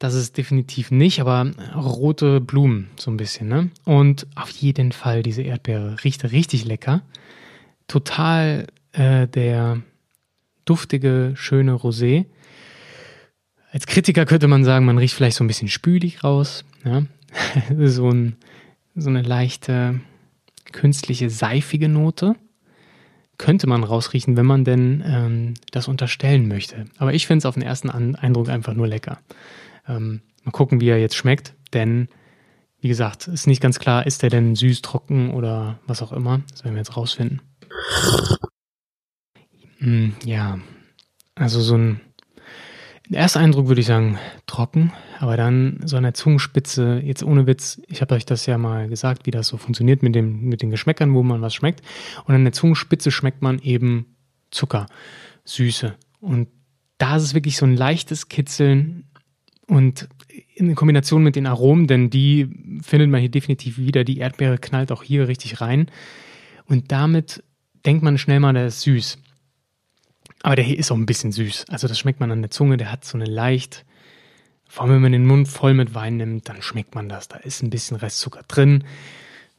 Das 0.00 0.14
ist 0.14 0.36
definitiv 0.36 0.90
nicht, 0.90 1.20
aber 1.20 1.52
rote 1.76 2.40
Blumen 2.40 2.90
so 2.96 3.12
ein 3.12 3.16
bisschen. 3.16 3.48
Ne? 3.48 3.70
Und 3.84 4.26
auf 4.34 4.50
jeden 4.50 4.90
Fall 4.90 5.22
diese 5.22 5.42
Erdbeere. 5.42 5.96
Riecht 6.02 6.24
richtig 6.32 6.64
lecker. 6.64 7.02
Total 7.86 8.66
äh, 8.92 9.28
der 9.28 9.82
duftige, 10.64 11.32
schöne 11.36 11.74
Rosé. 11.74 12.26
Als 13.78 13.86
Kritiker 13.86 14.26
könnte 14.26 14.48
man 14.48 14.64
sagen, 14.64 14.86
man 14.86 14.98
riecht 14.98 15.14
vielleicht 15.14 15.36
so 15.36 15.44
ein 15.44 15.46
bisschen 15.46 15.68
spülig 15.68 16.24
raus. 16.24 16.64
Ja? 16.84 17.04
so, 17.86 18.10
ein, 18.10 18.34
so 18.96 19.08
eine 19.08 19.22
leichte 19.22 20.00
künstliche 20.72 21.30
seifige 21.30 21.88
Note 21.88 22.34
könnte 23.38 23.68
man 23.68 23.84
rausriechen, 23.84 24.36
wenn 24.36 24.46
man 24.46 24.64
denn 24.64 25.04
ähm, 25.06 25.54
das 25.70 25.86
unterstellen 25.86 26.48
möchte. 26.48 26.86
Aber 26.96 27.14
ich 27.14 27.28
finde 27.28 27.38
es 27.38 27.46
auf 27.46 27.54
den 27.54 27.62
ersten 27.62 27.88
Eindruck 27.88 28.48
einfach 28.48 28.74
nur 28.74 28.88
lecker. 28.88 29.20
Ähm, 29.86 30.22
mal 30.42 30.50
gucken, 30.50 30.80
wie 30.80 30.88
er 30.88 30.98
jetzt 30.98 31.14
schmeckt, 31.14 31.54
denn 31.72 32.08
wie 32.80 32.88
gesagt, 32.88 33.28
ist 33.28 33.46
nicht 33.46 33.62
ganz 33.62 33.78
klar, 33.78 34.08
ist 34.08 34.24
der 34.24 34.30
denn 34.30 34.56
süß, 34.56 34.82
trocken 34.82 35.30
oder 35.30 35.78
was 35.86 36.02
auch 36.02 36.10
immer. 36.10 36.40
Das 36.50 36.64
werden 36.64 36.74
wir 36.74 36.80
jetzt 36.80 36.96
rausfinden. 36.96 37.42
Mm, 39.78 40.08
ja, 40.24 40.58
also 41.36 41.60
so 41.60 41.76
ein 41.76 42.00
der 43.08 43.20
erste 43.20 43.40
Eindruck 43.40 43.68
würde 43.68 43.80
ich 43.80 43.86
sagen, 43.86 44.18
trocken, 44.46 44.92
aber 45.18 45.36
dann 45.36 45.80
so 45.84 45.96
an 45.96 46.02
der 46.02 46.14
Zungenspitze, 46.14 47.00
jetzt 47.02 47.22
ohne 47.22 47.46
Witz, 47.46 47.80
ich 47.88 48.02
habe 48.02 48.14
euch 48.14 48.26
das 48.26 48.44
ja 48.46 48.58
mal 48.58 48.88
gesagt, 48.88 49.26
wie 49.26 49.30
das 49.30 49.48
so 49.48 49.56
funktioniert 49.56 50.02
mit, 50.02 50.14
dem, 50.14 50.42
mit 50.42 50.60
den 50.60 50.70
Geschmäckern, 50.70 51.14
wo 51.14 51.22
man 51.22 51.40
was 51.40 51.54
schmeckt. 51.54 51.80
Und 52.26 52.34
an 52.34 52.44
der 52.44 52.52
Zungenspitze 52.52 53.10
schmeckt 53.10 53.40
man 53.40 53.58
eben 53.60 54.16
Zucker, 54.50 54.86
Süße. 55.44 55.94
Und 56.20 56.48
da 56.98 57.16
ist 57.16 57.22
es 57.22 57.34
wirklich 57.34 57.56
so 57.56 57.64
ein 57.64 57.76
leichtes 57.76 58.28
Kitzeln 58.28 59.04
und 59.66 60.08
in 60.54 60.74
Kombination 60.74 61.22
mit 61.22 61.36
den 61.36 61.46
Aromen, 61.46 61.86
denn 61.86 62.10
die 62.10 62.48
findet 62.82 63.10
man 63.10 63.20
hier 63.20 63.30
definitiv 63.30 63.78
wieder. 63.78 64.04
Die 64.04 64.18
Erdbeere 64.18 64.58
knallt 64.58 64.92
auch 64.92 65.02
hier 65.02 65.28
richtig 65.28 65.60
rein. 65.60 65.90
Und 66.66 66.92
damit 66.92 67.42
denkt 67.86 68.02
man 68.02 68.18
schnell 68.18 68.40
mal, 68.40 68.52
der 68.52 68.66
ist 68.66 68.82
süß. 68.82 69.18
Aber 70.42 70.56
der 70.56 70.64
hier 70.64 70.78
ist 70.78 70.90
auch 70.90 70.96
ein 70.96 71.06
bisschen 71.06 71.32
süß. 71.32 71.66
Also 71.68 71.88
das 71.88 71.98
schmeckt 71.98 72.20
man 72.20 72.30
an 72.30 72.42
der 72.42 72.50
Zunge. 72.50 72.76
Der 72.76 72.92
hat 72.92 73.04
so 73.04 73.18
eine 73.18 73.26
leicht, 73.26 73.84
vor 74.68 74.84
allem 74.84 74.94
wenn 74.94 75.02
man 75.02 75.12
den 75.12 75.26
Mund 75.26 75.48
voll 75.48 75.74
mit 75.74 75.94
Wein 75.94 76.16
nimmt, 76.16 76.48
dann 76.48 76.62
schmeckt 76.62 76.94
man 76.94 77.08
das. 77.08 77.28
Da 77.28 77.38
ist 77.38 77.62
ein 77.62 77.70
bisschen 77.70 77.96
Restzucker 77.96 78.42
drin. 78.46 78.84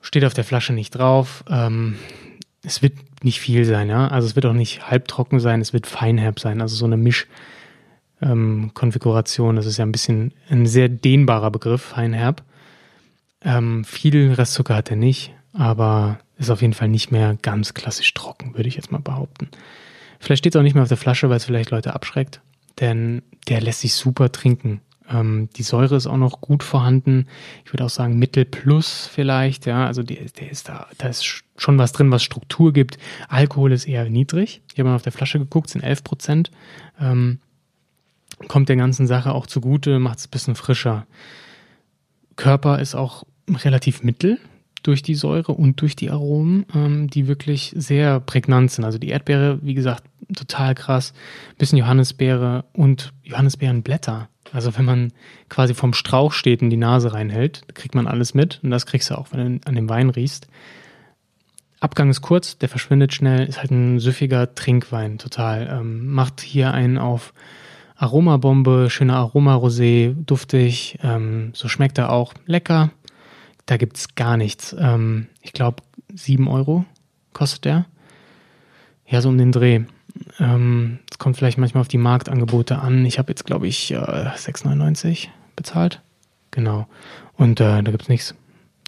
Steht 0.01 0.23
auf 0.23 0.33
der 0.33 0.45
Flasche 0.45 0.71
nicht 0.73 0.91
drauf. 0.91 1.43
Ähm, 1.49 1.95
es 2.63 2.81
wird 2.81 2.93
nicht 3.23 3.39
viel 3.39 3.65
sein, 3.65 3.89
ja. 3.89 4.07
Also 4.07 4.27
es 4.27 4.35
wird 4.35 4.45
auch 4.45 4.53
nicht 4.53 4.89
halbtrocken 4.89 5.39
sein, 5.39 5.61
es 5.61 5.73
wird 5.73 5.87
feinherb 5.87 6.39
sein. 6.39 6.61
Also 6.61 6.75
so 6.75 6.85
eine 6.85 6.97
Mischkonfiguration. 8.21 9.49
Ähm, 9.49 9.55
das 9.55 9.65
ist 9.65 9.77
ja 9.77 9.85
ein 9.85 9.91
bisschen 9.91 10.33
ein 10.49 10.65
sehr 10.65 10.87
dehnbarer 10.87 11.51
Begriff, 11.51 11.81
feinherb. 11.81 12.43
Ähm, 13.41 13.83
viel 13.85 14.33
Restzucker 14.33 14.75
hat 14.75 14.89
er 14.89 14.97
nicht, 14.97 15.33
aber 15.53 16.19
ist 16.37 16.49
auf 16.49 16.61
jeden 16.61 16.73
Fall 16.73 16.89
nicht 16.89 17.11
mehr 17.11 17.37
ganz 17.41 17.73
klassisch 17.73 18.13
trocken, 18.13 18.55
würde 18.55 18.69
ich 18.69 18.75
jetzt 18.75 18.91
mal 18.91 18.99
behaupten. 18.99 19.49
Vielleicht 20.19 20.41
steht 20.41 20.55
es 20.55 20.59
auch 20.59 20.63
nicht 20.63 20.73
mehr 20.73 20.83
auf 20.83 20.89
der 20.89 20.97
Flasche, 20.97 21.29
weil 21.29 21.37
es 21.37 21.45
vielleicht 21.45 21.71
Leute 21.71 21.93
abschreckt, 21.93 22.41
denn 22.79 23.21
der 23.47 23.61
lässt 23.61 23.81
sich 23.81 23.93
super 23.93 24.31
trinken. 24.31 24.81
Ähm, 25.09 25.49
die 25.55 25.63
Säure 25.63 25.95
ist 25.95 26.07
auch 26.07 26.17
noch 26.17 26.41
gut 26.41 26.63
vorhanden. 26.63 27.27
Ich 27.65 27.73
würde 27.73 27.85
auch 27.85 27.89
sagen 27.89 28.19
Mittel 28.19 28.45
plus 28.45 29.09
vielleicht, 29.11 29.65
ja, 29.65 29.85
also 29.87 30.03
der, 30.03 30.25
der 30.39 30.51
ist 30.51 30.69
da, 30.69 30.87
da 30.97 31.07
ist 31.07 31.43
schon 31.57 31.77
was 31.77 31.93
drin, 31.93 32.11
was 32.11 32.23
Struktur 32.23 32.73
gibt. 32.73 32.97
Alkohol 33.27 33.71
ist 33.71 33.87
eher 33.87 34.07
niedrig. 34.09 34.61
Ich 34.73 34.79
habe 34.79 34.89
mal 34.89 34.95
auf 34.95 35.01
der 35.01 35.11
Flasche 35.11 35.39
geguckt, 35.39 35.69
sind 35.69 35.81
11 35.81 36.03
Prozent. 36.03 36.51
Ähm, 36.99 37.39
kommt 38.47 38.69
der 38.69 38.75
ganzen 38.75 39.07
Sache 39.07 39.33
auch 39.33 39.47
zugute, 39.47 39.99
macht 39.99 40.19
es 40.19 40.27
ein 40.27 40.31
bisschen 40.31 40.55
frischer. 40.55 41.07
Körper 42.35 42.79
ist 42.79 42.95
auch 42.95 43.23
relativ 43.49 44.03
mittel 44.03 44.39
durch 44.83 45.01
die 45.01 45.15
Säure 45.15 45.53
und 45.53 45.81
durch 45.81 45.95
die 45.95 46.09
Aromen, 46.09 46.65
ähm, 46.73 47.09
die 47.09 47.27
wirklich 47.27 47.73
sehr 47.75 48.19
prägnant 48.19 48.71
sind. 48.71 48.85
Also 48.85 48.97
die 48.97 49.09
Erdbeere, 49.09 49.59
wie 49.61 49.73
gesagt, 49.73 50.03
total 50.35 50.75
krass. 50.75 51.13
Bisschen 51.57 51.77
Johannisbeere 51.77 52.65
und 52.73 53.13
Johannisbeerenblätter. 53.23 54.29
Also 54.51 54.77
wenn 54.77 54.85
man 54.85 55.13
quasi 55.47 55.73
vom 55.73 55.93
Strauch 55.93 56.31
steht 56.31 56.61
und 56.61 56.69
die 56.69 56.77
Nase 56.77 57.13
reinhält, 57.13 57.63
kriegt 57.75 57.95
man 57.95 58.07
alles 58.07 58.33
mit. 58.33 58.59
Und 58.63 58.71
das 58.71 58.85
kriegst 58.85 59.09
du 59.09 59.15
auch, 59.15 59.27
wenn 59.31 59.59
du 59.59 59.67
an 59.67 59.75
dem 59.75 59.89
Wein 59.89 60.09
riechst. 60.09 60.47
Abgang 61.79 62.09
ist 62.09 62.21
kurz, 62.21 62.57
der 62.57 62.67
verschwindet 62.67 63.13
schnell, 63.13 63.45
ist 63.47 63.59
halt 63.59 63.71
ein 63.71 63.99
süffiger 63.99 64.53
Trinkwein, 64.53 65.17
total. 65.17 65.69
Ähm, 65.71 66.07
macht 66.07 66.41
hier 66.41 66.73
einen 66.73 66.97
auf 66.97 67.33
Aromabombe, 67.95 68.89
schöner 68.89 69.15
Aroma-Rosé, 69.17 70.13
duftig, 70.25 70.97
ähm, 71.03 71.51
so 71.53 71.67
schmeckt 71.67 71.97
er 71.97 72.11
auch 72.11 72.33
lecker. 72.45 72.91
Da 73.69 73.77
gibt 73.77 73.97
es 73.97 74.15
gar 74.15 74.35
nichts. 74.35 74.75
Ähm, 74.79 75.27
ich 75.43 75.53
glaube, 75.53 75.83
7 76.11 76.47
Euro 76.47 76.85
kostet 77.33 77.65
der. 77.65 77.85
Ja, 79.05 79.21
so 79.21 79.29
um 79.29 79.37
den 79.37 79.51
Dreh. 79.51 79.81
Ähm, 80.39 80.97
es 81.11 81.19
kommt 81.19 81.37
vielleicht 81.37 81.59
manchmal 81.59 81.81
auf 81.81 81.87
die 81.87 81.99
Marktangebote 81.99 82.79
an. 82.79 83.05
Ich 83.05 83.19
habe 83.19 83.29
jetzt, 83.29 83.45
glaube 83.45 83.67
ich, 83.67 83.91
äh, 83.91 83.95
6,99 83.95 85.27
bezahlt. 85.55 86.01
Genau. 86.49 86.87
Und 87.37 87.59
äh, 87.59 87.83
da 87.83 87.91
gibt 87.91 88.01
es 88.01 88.09
nichts. 88.09 88.33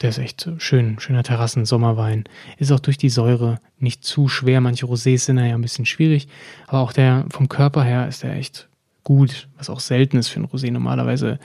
Der 0.01 0.09
ist 0.09 0.17
echt 0.17 0.49
schön, 0.57 0.99
schöner 0.99 1.21
Terrassen-Sommerwein. 1.21 2.23
Ist 2.57 2.71
auch 2.71 2.79
durch 2.79 2.97
die 2.97 3.09
Säure 3.09 3.59
nicht 3.77 4.03
zu 4.03 4.27
schwer. 4.27 4.61
Manche 4.61 4.87
Rosés 4.87 5.25
sind 5.25 5.37
ja 5.37 5.53
ein 5.53 5.61
bisschen 5.61 5.85
schwierig, 5.85 6.27
aber 6.65 6.79
auch 6.79 6.91
der 6.91 7.27
vom 7.29 7.49
Körper 7.49 7.83
her 7.83 8.07
ist 8.07 8.23
der 8.23 8.33
echt 8.35 8.67
gut, 9.03 9.47
was 9.59 9.69
auch 9.69 9.79
selten 9.79 10.17
ist 10.17 10.29
für 10.29 10.39
ein 10.39 10.47
Rosé. 10.47 10.71
Normalerweise 10.71 11.37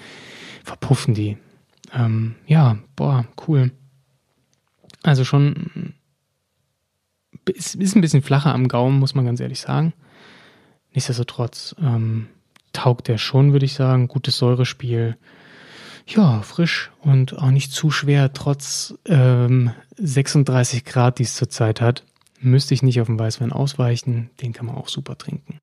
verpuffen 0.64 1.12
die. 1.12 1.36
Ähm, 1.96 2.36
ja, 2.46 2.78
boah, 2.94 3.26
cool. 3.48 3.72
Also 5.02 5.24
schon 5.24 5.94
ist, 7.48 7.74
ist 7.74 7.96
ein 7.96 8.00
bisschen 8.00 8.22
flacher 8.22 8.54
am 8.54 8.68
Gaumen, 8.68 8.98
muss 8.98 9.14
man 9.14 9.24
ganz 9.24 9.40
ehrlich 9.40 9.60
sagen. 9.60 9.94
Nichtsdestotrotz 10.92 11.74
ähm, 11.80 12.28
taugt 12.72 13.08
der 13.08 13.18
schon, 13.18 13.52
würde 13.52 13.66
ich 13.66 13.74
sagen. 13.74 14.08
Gutes 14.08 14.36
Säurespiel 14.36 15.16
ja, 16.06 16.40
frisch 16.42 16.92
und 17.00 17.36
auch 17.36 17.50
nicht 17.50 17.72
zu 17.72 17.90
schwer, 17.90 18.32
trotz 18.32 18.94
ähm, 19.06 19.72
36 19.96 20.84
Grad, 20.84 21.18
die 21.18 21.24
es 21.24 21.34
zurzeit 21.34 21.80
hat. 21.80 22.04
Müsste 22.38 22.74
ich 22.74 22.82
nicht 22.82 23.00
auf 23.00 23.08
den 23.08 23.18
Weißwein 23.18 23.52
ausweichen, 23.52 24.30
den 24.40 24.52
kann 24.52 24.66
man 24.66 24.76
auch 24.76 24.88
super 24.88 25.18
trinken. 25.18 25.58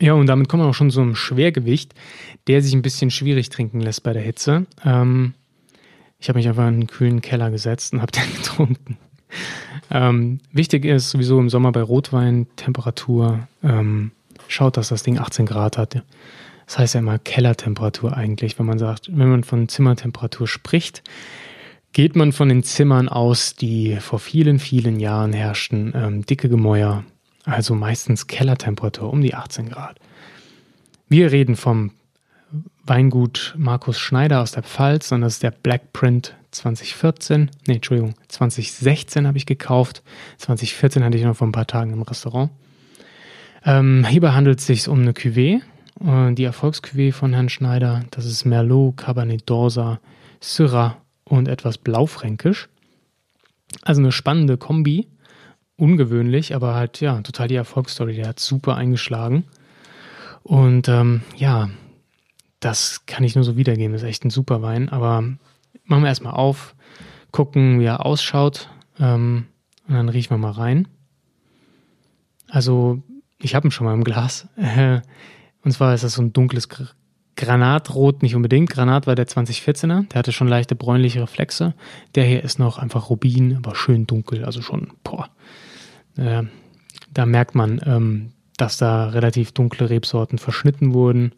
Ja, 0.00 0.12
und 0.12 0.26
damit 0.26 0.48
kommen 0.48 0.62
wir 0.62 0.68
auch 0.68 0.74
schon 0.74 0.90
zu 0.90 1.00
einem 1.00 1.14
Schwergewicht, 1.14 1.94
der 2.48 2.60
sich 2.62 2.74
ein 2.74 2.82
bisschen 2.82 3.10
schwierig 3.10 3.48
trinken 3.48 3.80
lässt 3.80 4.02
bei 4.02 4.12
der 4.12 4.22
Hitze. 4.22 4.66
Ähm, 4.84 5.34
ich 6.18 6.28
habe 6.28 6.38
mich 6.38 6.48
einfach 6.48 6.64
in 6.64 6.74
einen 6.74 6.86
kühlen 6.86 7.22
Keller 7.22 7.50
gesetzt 7.50 7.92
und 7.92 8.02
habe 8.02 8.12
den 8.12 8.34
getrunken. 8.34 8.98
Ähm, 9.90 10.40
wichtig 10.52 10.84
ist 10.84 11.10
sowieso 11.10 11.38
im 11.38 11.48
Sommer 11.48 11.72
bei 11.72 11.82
Rotwein 11.82 12.46
Temperatur. 12.56 13.48
Ähm, 13.62 14.12
schaut, 14.48 14.76
dass 14.76 14.88
das 14.88 15.02
Ding 15.02 15.18
18 15.18 15.46
Grad 15.46 15.78
hat. 15.78 16.02
Das 16.66 16.78
heißt 16.78 16.94
ja 16.94 17.00
immer 17.00 17.18
Kellertemperatur 17.18 18.16
eigentlich, 18.16 18.58
wenn 18.58 18.66
man 18.66 18.78
sagt, 18.78 19.08
wenn 19.16 19.30
man 19.30 19.44
von 19.44 19.68
Zimmertemperatur 19.68 20.48
spricht, 20.48 21.02
geht 21.92 22.16
man 22.16 22.32
von 22.32 22.48
den 22.48 22.62
Zimmern 22.62 23.08
aus, 23.08 23.54
die 23.54 23.96
vor 23.96 24.18
vielen, 24.18 24.58
vielen 24.58 25.00
Jahren 25.00 25.32
herrschten, 25.32 25.92
ähm, 25.96 26.26
dicke 26.26 26.48
Gemäuer, 26.48 27.04
also 27.46 27.74
meistens 27.74 28.26
Kellertemperatur 28.26 29.10
um 29.10 29.22
die 29.22 29.34
18 29.34 29.70
Grad. 29.70 29.98
Wir 31.08 31.32
reden 31.32 31.56
vom 31.56 31.92
Weingut 32.84 33.54
Markus 33.56 33.98
Schneider 33.98 34.42
aus 34.42 34.52
der 34.52 34.62
Pfalz 34.62 35.10
und 35.12 35.22
das 35.22 35.34
ist 35.34 35.42
der 35.42 35.50
Black 35.50 35.92
Print 35.92 36.34
2014. 36.50 37.50
Nee, 37.66 37.76
Entschuldigung, 37.76 38.14
2016 38.28 39.26
habe 39.26 39.38
ich 39.38 39.46
gekauft. 39.46 40.02
2014 40.38 41.02
hatte 41.02 41.16
ich 41.16 41.24
noch 41.24 41.36
vor 41.36 41.48
ein 41.48 41.52
paar 41.52 41.66
Tagen 41.66 41.92
im 41.92 42.02
Restaurant. 42.02 42.50
Ähm, 43.64 44.06
hierbei 44.08 44.32
handelt 44.32 44.60
es 44.60 44.66
sich 44.66 44.88
um 44.88 45.00
eine 45.00 45.12
Cuvée 45.12 45.62
äh, 46.04 46.32
die 46.34 46.46
Erfolgscuvée 46.46 47.12
von 47.12 47.32
Herrn 47.32 47.48
Schneider, 47.48 48.04
das 48.10 48.26
ist 48.26 48.44
Merlot, 48.44 48.96
Cabernet 48.96 49.48
d'Orsa, 49.48 49.98
Syrah 50.40 50.98
und 51.24 51.48
etwas 51.48 51.78
Blaufränkisch. 51.78 52.68
Also 53.82 54.00
eine 54.00 54.12
spannende 54.12 54.56
Kombi. 54.56 55.08
Ungewöhnlich, 55.76 56.54
aber 56.54 56.74
halt, 56.74 57.00
ja, 57.00 57.20
total 57.20 57.48
die 57.48 57.54
Erfolgsstory. 57.54 58.14
Der 58.14 58.28
hat 58.28 58.40
super 58.40 58.76
eingeschlagen. 58.76 59.44
Und 60.42 60.88
ähm, 60.88 61.22
ja, 61.36 61.68
das 62.60 63.04
kann 63.06 63.24
ich 63.24 63.34
nur 63.34 63.44
so 63.44 63.56
wiedergeben. 63.56 63.92
Das 63.92 64.02
ist 64.02 64.08
echt 64.08 64.24
ein 64.24 64.30
super 64.30 64.62
Wein. 64.62 64.88
Aber 64.88 65.22
machen 65.84 66.02
wir 66.02 66.08
erstmal 66.08 66.34
auf, 66.34 66.74
gucken, 67.30 67.80
wie 67.80 67.84
er 67.84 68.06
ausschaut. 68.06 68.70
Ähm, 68.98 69.46
und 69.86 69.94
dann 69.94 70.08
riechen 70.08 70.30
wir 70.30 70.38
mal 70.38 70.52
rein. 70.52 70.88
Also, 72.48 73.02
ich 73.38 73.54
habe 73.54 73.68
ihn 73.68 73.70
schon 73.70 73.86
mal 73.86 73.94
im 73.94 74.04
Glas. 74.04 74.48
Und 75.62 75.72
zwar 75.72 75.94
ist 75.94 76.04
das 76.04 76.14
so 76.14 76.22
ein 76.22 76.32
dunkles 76.32 76.68
Granatrot, 77.36 78.22
nicht 78.22 78.34
unbedingt. 78.34 78.70
Granat 78.70 79.06
war 79.06 79.14
der 79.14 79.26
2014er, 79.26 80.08
der 80.08 80.18
hatte 80.18 80.32
schon 80.32 80.48
leichte 80.48 80.74
bräunliche 80.74 81.20
Reflexe. 81.20 81.74
Der 82.14 82.24
hier 82.24 82.42
ist 82.42 82.58
noch 82.58 82.78
einfach 82.78 83.10
Rubin, 83.10 83.56
aber 83.56 83.74
schön 83.74 84.06
dunkel, 84.06 84.44
also 84.44 84.62
schon, 84.62 84.92
boah. 85.04 85.28
Äh, 86.16 86.44
da 87.12 87.26
merkt 87.26 87.54
man, 87.54 87.80
ähm, 87.84 88.32
dass 88.56 88.78
da 88.78 89.08
relativ 89.08 89.52
dunkle 89.52 89.90
Rebsorten 89.90 90.38
verschnitten 90.38 90.94
wurden. 90.94 91.32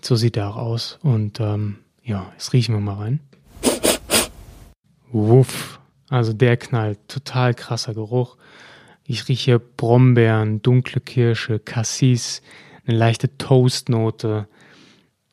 So 0.00 0.16
sieht 0.16 0.36
er 0.36 0.50
auch 0.50 0.56
aus. 0.56 0.98
Und 1.02 1.40
ähm, 1.40 1.78
ja, 2.02 2.30
jetzt 2.32 2.52
riechen 2.52 2.74
wir 2.74 2.80
mal 2.80 2.96
rein. 2.96 3.20
Wuff. 5.10 5.80
Also 6.08 6.32
der 6.32 6.56
knallt. 6.56 6.98
Total 7.08 7.54
krasser 7.54 7.94
Geruch. 7.94 8.36
Ich 9.04 9.28
rieche 9.28 9.58
Brombeeren, 9.58 10.62
dunkle 10.62 11.00
Kirsche, 11.00 11.58
Cassis, 11.58 12.42
eine 12.86 12.96
leichte 12.96 13.36
Toastnote. 13.38 14.46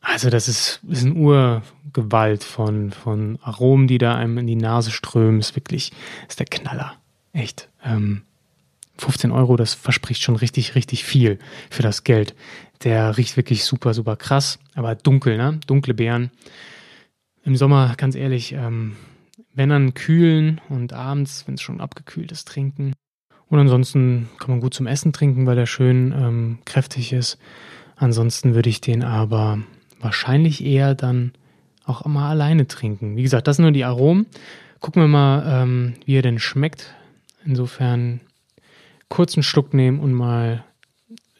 Also 0.01 0.29
das 0.29 0.47
ist, 0.47 0.79
ist 0.87 1.03
ein 1.03 1.17
Urgewalt 1.17 2.43
von, 2.43 2.91
von 2.91 3.37
Aromen, 3.41 3.87
die 3.87 3.97
da 3.97 4.15
einem 4.15 4.37
in 4.37 4.47
die 4.47 4.55
Nase 4.55 4.91
strömen. 4.91 5.39
Ist 5.39 5.55
wirklich, 5.55 5.91
ist 6.27 6.39
der 6.39 6.45
Knaller. 6.45 6.93
Echt. 7.33 7.69
Ähm, 7.83 8.23
15 8.97 9.31
Euro, 9.31 9.55
das 9.55 9.73
verspricht 9.73 10.21
schon 10.21 10.35
richtig, 10.35 10.75
richtig 10.75 11.03
viel 11.03 11.39
für 11.69 11.83
das 11.83 12.03
Geld. 12.03 12.35
Der 12.83 13.17
riecht 13.17 13.37
wirklich 13.37 13.63
super, 13.63 13.93
super 13.93 14.15
krass, 14.15 14.59
aber 14.75 14.95
dunkel, 14.95 15.37
ne? 15.37 15.59
Dunkle 15.67 15.93
Beeren. 15.93 16.31
Im 17.43 17.55
Sommer, 17.55 17.93
ganz 17.97 18.15
ehrlich, 18.15 18.53
ähm, 18.53 18.95
wenn 19.53 19.69
dann 19.69 19.93
kühlen 19.93 20.61
und 20.69 20.93
abends, 20.93 21.45
wenn 21.47 21.55
es 21.55 21.61
schon 21.61 21.81
abgekühlt 21.81 22.31
ist, 22.31 22.47
trinken. 22.47 22.93
Und 23.47 23.59
ansonsten 23.59 24.29
kann 24.37 24.51
man 24.51 24.61
gut 24.61 24.73
zum 24.73 24.87
Essen 24.87 25.11
trinken, 25.11 25.45
weil 25.45 25.55
der 25.55 25.65
schön 25.65 26.13
ähm, 26.15 26.59
kräftig 26.65 27.13
ist. 27.13 27.37
Ansonsten 27.95 28.53
würde 28.53 28.69
ich 28.69 28.79
den 28.79 29.03
aber 29.03 29.59
wahrscheinlich 29.99 30.63
eher 30.63 30.95
dann 30.95 31.33
auch 31.85 32.05
mal 32.05 32.29
alleine 32.29 32.67
trinken. 32.67 33.15
Wie 33.15 33.23
gesagt, 33.23 33.47
das 33.47 33.57
sind 33.57 33.63
nur 33.63 33.71
die 33.71 33.85
Aromen. 33.85 34.27
Gucken 34.79 35.01
wir 35.01 35.07
mal, 35.07 35.63
ähm, 35.63 35.95
wie 36.05 36.15
er 36.15 36.21
denn 36.21 36.39
schmeckt. 36.39 36.93
Insofern 37.45 38.21
kurzen 39.09 39.43
Schluck 39.43 39.73
nehmen 39.73 39.99
und 39.99 40.13
mal 40.13 40.63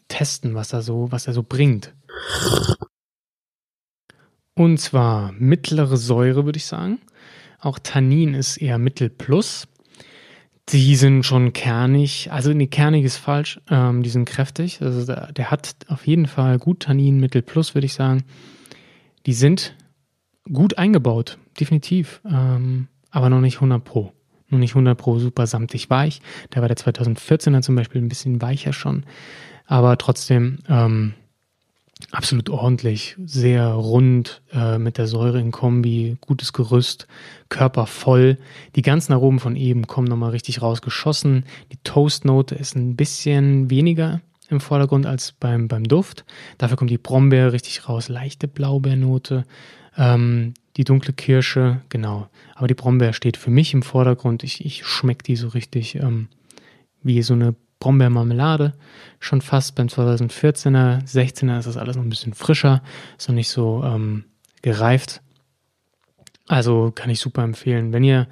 testen, 0.08 0.54
was 0.54 0.72
er 0.72 0.82
so, 0.82 1.10
was 1.10 1.26
er 1.26 1.32
so 1.32 1.42
bringt. 1.42 1.94
Und 4.54 4.78
zwar 4.78 5.32
mittlere 5.32 5.96
Säure, 5.96 6.44
würde 6.44 6.58
ich 6.58 6.66
sagen. 6.66 6.98
Auch 7.60 7.78
Tannin 7.78 8.34
ist 8.34 8.56
eher 8.56 8.78
Mittel 8.78 9.08
plus. 9.08 9.68
Die 10.72 10.94
sind 10.94 11.24
schon 11.24 11.52
kernig, 11.52 12.30
also 12.30 12.52
nee, 12.52 12.68
kernig 12.68 13.04
ist 13.04 13.16
falsch, 13.16 13.60
ähm, 13.70 14.02
die 14.02 14.10
sind 14.10 14.24
kräftig. 14.24 14.80
Also 14.82 15.04
der, 15.04 15.32
der, 15.32 15.50
hat 15.50 15.74
auf 15.88 16.06
jeden 16.06 16.26
Fall 16.26 16.58
gut 16.58 16.80
Tannin, 16.80 17.18
Mittel 17.18 17.42
plus, 17.42 17.74
würde 17.74 17.86
ich 17.86 17.94
sagen. 17.94 18.22
Die 19.26 19.32
sind 19.32 19.74
gut 20.52 20.78
eingebaut, 20.78 21.38
definitiv, 21.58 22.20
ähm, 22.24 22.88
aber 23.10 23.30
noch 23.30 23.40
nicht 23.40 23.56
100 23.56 23.82
Pro. 23.82 24.12
Nur 24.48 24.60
nicht 24.60 24.72
100 24.72 24.96
Pro 24.96 25.18
super 25.18 25.46
samtig 25.46 25.90
weich. 25.90 26.20
Da 26.50 26.60
war 26.60 26.68
der 26.68 26.76
2014er 26.76 27.62
zum 27.62 27.74
Beispiel 27.74 28.00
ein 28.00 28.08
bisschen 28.08 28.40
weicher 28.40 28.72
schon, 28.72 29.04
aber 29.66 29.98
trotzdem 29.98 30.58
ähm, 30.68 31.14
absolut 32.12 32.50
ordentlich, 32.50 33.16
sehr 33.24 33.68
rund, 33.68 34.42
äh, 34.52 34.78
mit 34.78 34.98
der 34.98 35.06
Säure 35.06 35.40
in 35.40 35.50
Kombi, 35.50 36.16
gutes 36.20 36.52
Gerüst, 36.52 37.06
Körper 37.48 37.86
voll. 37.86 38.38
Die 38.76 38.82
ganzen 38.82 39.12
Aromen 39.12 39.38
von 39.38 39.56
eben 39.56 39.86
kommen 39.86 40.08
nochmal 40.08 40.30
richtig 40.30 40.62
rausgeschossen. 40.62 41.44
Die 41.72 41.78
Toastnote 41.84 42.54
ist 42.54 42.76
ein 42.76 42.96
bisschen 42.96 43.70
weniger 43.70 44.20
im 44.48 44.60
Vordergrund 44.60 45.06
als 45.06 45.32
beim, 45.32 45.68
beim 45.68 45.84
Duft. 45.84 46.24
Dafür 46.58 46.76
kommt 46.76 46.90
die 46.90 46.98
Brombeere 46.98 47.52
richtig 47.52 47.88
raus, 47.88 48.08
leichte 48.08 48.48
Blaubeernote, 48.48 49.44
ähm, 49.96 50.54
die 50.76 50.84
dunkle 50.84 51.12
Kirsche, 51.12 51.82
genau. 51.88 52.28
Aber 52.54 52.66
die 52.66 52.74
Brombeer 52.74 53.12
steht 53.12 53.36
für 53.36 53.50
mich 53.50 53.74
im 53.74 53.82
Vordergrund. 53.82 54.44
Ich, 54.44 54.64
ich 54.64 54.84
schmecke 54.84 55.24
die 55.24 55.36
so 55.36 55.48
richtig 55.48 55.96
ähm, 55.96 56.28
wie 57.02 57.22
so 57.22 57.34
eine 57.34 57.54
Brombeermarmelade. 57.80 58.74
Schon 59.18 59.40
fast 59.40 59.74
beim 59.74 59.88
2014er, 59.88 61.04
16er 61.04 61.58
ist 61.58 61.66
das 61.66 61.76
alles 61.76 61.96
noch 61.96 62.04
ein 62.04 62.10
bisschen 62.10 62.34
frischer, 62.34 62.82
ist 63.18 63.28
noch 63.28 63.34
nicht 63.34 63.48
so 63.48 63.82
ähm, 63.84 64.24
gereift. 64.62 65.22
Also 66.46 66.90
kann 66.92 67.10
ich 67.10 67.20
super 67.20 67.42
empfehlen. 67.42 67.92
Wenn 67.92 68.02
ihr 68.02 68.26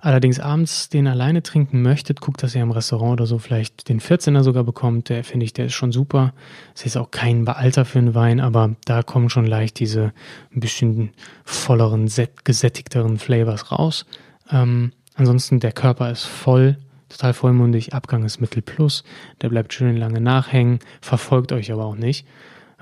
allerdings 0.00 0.38
abends 0.38 0.88
den 0.88 1.08
alleine 1.08 1.42
trinken 1.42 1.82
möchtet, 1.82 2.20
guckt, 2.20 2.40
dass 2.42 2.54
ihr 2.54 2.62
im 2.62 2.70
Restaurant 2.70 3.14
oder 3.14 3.26
so 3.26 3.38
vielleicht 3.38 3.88
den 3.88 4.00
14er 4.00 4.44
sogar 4.44 4.62
bekommt. 4.62 5.08
Der 5.08 5.24
finde 5.24 5.44
ich, 5.44 5.52
der 5.52 5.66
ist 5.66 5.74
schon 5.74 5.90
super. 5.90 6.32
Es 6.76 6.86
ist 6.86 6.96
auch 6.96 7.10
kein 7.10 7.46
Alter 7.48 7.84
für 7.84 7.98
einen 7.98 8.14
Wein, 8.14 8.38
aber 8.38 8.76
da 8.84 9.02
kommen 9.02 9.30
schon 9.30 9.46
leicht 9.46 9.80
diese 9.80 10.12
ein 10.54 10.60
bisschen 10.60 11.10
volleren, 11.44 12.08
gesättigteren 12.44 13.18
Flavors 13.18 13.72
raus. 13.72 14.06
Ähm, 14.48 14.92
ansonsten 15.16 15.58
der 15.58 15.72
Körper 15.72 16.10
ist 16.12 16.24
voll, 16.24 16.78
total 17.16 17.34
vollmundig. 17.34 17.94
Abgang 17.94 18.24
ist 18.24 18.40
Mittel 18.40 18.62
plus. 18.62 19.04
Der 19.42 19.48
bleibt 19.48 19.72
schön 19.72 19.96
lange 19.96 20.20
nachhängen, 20.20 20.78
verfolgt 21.00 21.52
euch 21.52 21.72
aber 21.72 21.84
auch 21.84 21.96
nicht. 21.96 22.26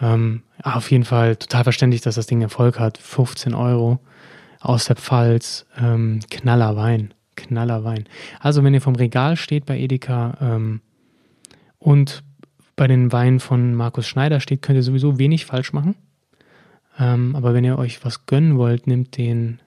Ähm, 0.01 0.43
auf 0.63 0.91
jeden 0.91 1.05
Fall 1.05 1.37
total 1.37 1.65
verständlich, 1.65 2.01
dass 2.01 2.17
das 2.17 2.27
Ding 2.27 2.43
Erfolg 2.43 2.79
hat. 2.79 2.99
15 2.99 3.55
Euro 3.55 4.01
aus 4.61 4.87
der 4.87 4.97
Pfalz, 4.97 5.67
ähm, 5.79 6.21
knaller 6.31 6.77
Wein, 6.77 7.15
knaller 7.37 7.85
Wein. 7.85 8.07
Also 8.41 8.65
wenn 8.65 8.75
ihr 8.75 8.81
vom 8.81 8.97
Regal 8.97 9.37
steht 9.37 9.67
bei 9.67 9.79
Edeka 9.79 10.37
ähm, 10.41 10.81
und 11.79 12.25
bei 12.77 12.89
den 12.89 13.13
Weinen 13.13 13.41
von 13.41 13.75
Markus 13.75 14.09
Schneider 14.09 14.41
steht, 14.41 14.63
könnt 14.63 14.77
ihr 14.77 14.83
sowieso 14.83 15.19
wenig 15.19 15.45
falsch 15.47 15.73
machen. 15.73 15.95
Ähm, 16.99 17.37
aber 17.37 17.55
wenn 17.55 17.65
ihr 17.65 17.79
euch 17.79 18.05
was 18.05 18.27
gönnen 18.27 18.57
wollt, 18.57 18.87
nehmt 18.87 19.17
den 19.17 19.61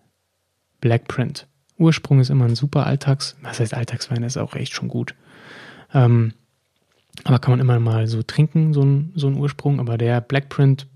Black 0.82 1.08
Print. 1.08 1.48
Ursprung 1.78 2.20
ist 2.20 2.30
immer 2.30 2.46
ein 2.46 2.56
super 2.56 2.86
Alltags, 2.86 3.36
was 3.42 3.60
heißt 3.60 3.74
Alltagswein, 3.74 4.24
ist 4.24 4.38
auch 4.38 4.56
echt 4.56 4.74
schon 4.74 4.88
gut. 4.88 5.16
Ähm, 5.94 6.34
aber 7.24 7.40
kann 7.40 7.52
man 7.52 7.60
immer 7.60 7.80
mal 7.80 8.08
so 8.08 8.22
trinken, 8.22 8.74
so 8.74 8.82
ein, 8.82 9.12
so 9.16 9.28
ein 9.28 9.38
Ursprung. 9.38 9.80
Aber 9.80 9.98
der 9.98 10.22
Black 10.22 10.50
Print 10.50 10.88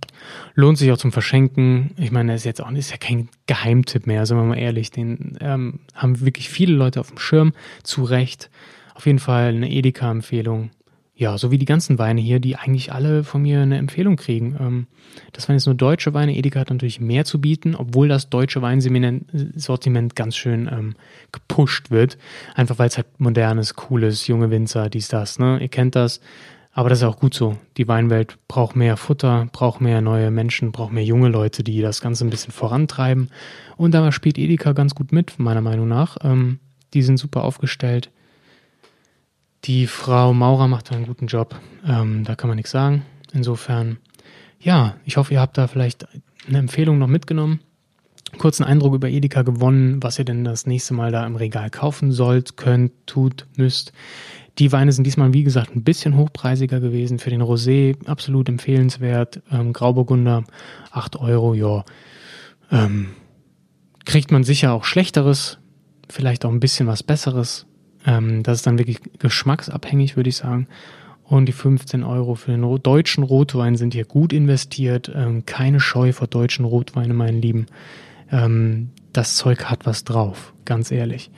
Lohnt 0.55 0.77
sich 0.77 0.91
auch 0.91 0.97
zum 0.97 1.11
Verschenken. 1.11 1.91
Ich 1.97 2.11
meine, 2.11 2.31
das 2.33 2.41
ist 2.41 2.45
jetzt 2.45 2.61
auch 2.61 2.71
ist 2.71 2.91
ja 2.91 2.97
kein 2.97 3.29
Geheimtipp 3.47 4.07
mehr, 4.07 4.25
sagen 4.25 4.41
wir 4.41 4.45
mal 4.45 4.57
ehrlich. 4.57 4.91
Den 4.91 5.37
ähm, 5.39 5.79
haben 5.93 6.21
wirklich 6.21 6.49
viele 6.49 6.73
Leute 6.73 6.99
auf 6.99 7.09
dem 7.09 7.17
Schirm, 7.17 7.53
zu 7.83 8.03
Recht. 8.03 8.49
Auf 8.95 9.05
jeden 9.05 9.19
Fall 9.19 9.49
eine 9.49 9.71
Edeka-Empfehlung. 9.71 10.71
Ja, 11.21 11.37
so 11.37 11.51
wie 11.51 11.59
die 11.59 11.65
ganzen 11.65 11.99
Weine 11.99 12.19
hier, 12.19 12.39
die 12.39 12.55
eigentlich 12.55 12.91
alle 12.91 13.23
von 13.23 13.43
mir 13.43 13.61
eine 13.61 13.77
Empfehlung 13.77 14.15
kriegen. 14.15 14.57
Ähm, 14.59 14.87
das 15.33 15.47
waren 15.47 15.55
jetzt 15.55 15.67
nur 15.67 15.75
deutsche 15.75 16.15
Weine. 16.15 16.35
Edeka 16.35 16.61
hat 16.61 16.71
natürlich 16.71 16.99
mehr 16.99 17.25
zu 17.25 17.39
bieten, 17.39 17.75
obwohl 17.75 18.07
das 18.07 18.31
deutsche 18.31 18.63
Weinsortiment 18.63 20.15
ganz 20.15 20.35
schön 20.35 20.67
ähm, 20.67 20.95
gepusht 21.31 21.91
wird. 21.91 22.17
Einfach 22.55 22.79
weil 22.79 22.87
es 22.87 22.97
halt 22.97 23.05
modernes, 23.19 23.75
cooles, 23.75 24.25
junge 24.25 24.49
Winzer, 24.49 24.89
dies, 24.89 25.09
das. 25.09 25.37
Ne? 25.37 25.59
Ihr 25.61 25.67
kennt 25.67 25.93
das. 25.95 26.21
Aber 26.71 26.89
das 26.89 27.01
ist 27.01 27.05
auch 27.05 27.19
gut 27.19 27.35
so. 27.35 27.55
Die 27.77 27.87
Weinwelt 27.87 28.39
braucht 28.47 28.75
mehr 28.75 28.97
Futter, 28.97 29.47
braucht 29.51 29.79
mehr 29.79 30.01
neue 30.01 30.31
Menschen, 30.31 30.71
braucht 30.71 30.91
mehr 30.91 31.05
junge 31.05 31.29
Leute, 31.29 31.63
die 31.63 31.81
das 31.81 32.01
Ganze 32.01 32.25
ein 32.25 32.31
bisschen 32.31 32.51
vorantreiben. 32.51 33.29
Und 33.77 33.93
da 33.93 34.11
spielt 34.11 34.39
Edeka 34.39 34.71
ganz 34.71 34.95
gut 34.95 35.11
mit, 35.11 35.37
meiner 35.37 35.61
Meinung 35.61 35.87
nach. 35.87 36.17
Ähm, 36.23 36.57
die 36.95 37.03
sind 37.03 37.17
super 37.17 37.43
aufgestellt. 37.43 38.09
Die 39.65 39.85
Frau 39.85 40.33
Maurer 40.33 40.67
macht 40.67 40.91
einen 40.91 41.05
guten 41.05 41.27
Job. 41.27 41.59
Ähm, 41.87 42.23
da 42.23 42.35
kann 42.35 42.47
man 42.47 42.55
nichts 42.55 42.71
sagen. 42.71 43.05
Insofern, 43.31 43.97
ja, 44.59 44.95
ich 45.05 45.17
hoffe, 45.17 45.33
ihr 45.35 45.39
habt 45.39 45.57
da 45.57 45.67
vielleicht 45.67 46.07
eine 46.47 46.57
Empfehlung 46.57 46.97
noch 46.97 47.07
mitgenommen. 47.07 47.59
Kurzen 48.39 48.63
Eindruck 48.63 48.95
über 48.95 49.09
Edeka 49.09 49.43
gewonnen, 49.43 50.01
was 50.01 50.17
ihr 50.17 50.25
denn 50.25 50.43
das 50.43 50.65
nächste 50.65 50.93
Mal 50.93 51.11
da 51.11 51.25
im 51.27 51.35
Regal 51.35 51.69
kaufen 51.69 52.11
sollt, 52.11 52.57
könnt, 52.57 52.91
tut, 53.05 53.45
müsst. 53.55 53.91
Die 54.57 54.71
Weine 54.71 54.91
sind 54.91 55.05
diesmal, 55.05 55.33
wie 55.33 55.43
gesagt, 55.43 55.75
ein 55.75 55.83
bisschen 55.83 56.17
hochpreisiger 56.17 56.79
gewesen. 56.79 57.19
Für 57.19 57.29
den 57.29 57.41
Rosé 57.41 57.95
absolut 58.07 58.49
empfehlenswert. 58.49 59.41
Ähm, 59.51 59.73
Grauburgunder 59.73 60.43
8 60.91 61.17
Euro, 61.17 61.53
ja. 61.53 61.85
Ähm, 62.71 63.11
kriegt 64.05 64.31
man 64.31 64.43
sicher 64.43 64.73
auch 64.73 64.85
Schlechteres, 64.85 65.59
vielleicht 66.09 66.45
auch 66.45 66.51
ein 66.51 66.59
bisschen 66.59 66.87
was 66.87 67.03
Besseres. 67.03 67.67
Ähm, 68.05 68.43
das 68.43 68.59
ist 68.59 68.67
dann 68.67 68.77
wirklich 68.77 68.99
geschmacksabhängig, 69.19 70.15
würde 70.15 70.29
ich 70.29 70.37
sagen. 70.37 70.67
Und 71.23 71.45
die 71.45 71.53
15 71.53 72.03
Euro 72.03 72.35
für 72.35 72.51
den 72.51 72.83
deutschen 72.83 73.23
Rotwein 73.23 73.75
sind 73.75 73.93
hier 73.93 74.05
gut 74.05 74.33
investiert. 74.33 75.11
Ähm, 75.13 75.45
keine 75.45 75.79
Scheu 75.79 76.11
vor 76.11 76.27
deutschen 76.27 76.65
Rotweinen, 76.65 77.15
mein 77.15 77.41
Lieben. 77.41 77.67
Ähm, 78.31 78.89
das 79.13 79.35
Zeug 79.35 79.65
hat 79.65 79.85
was 79.85 80.03
drauf, 80.03 80.53
ganz 80.65 80.91
ehrlich. 80.91 81.31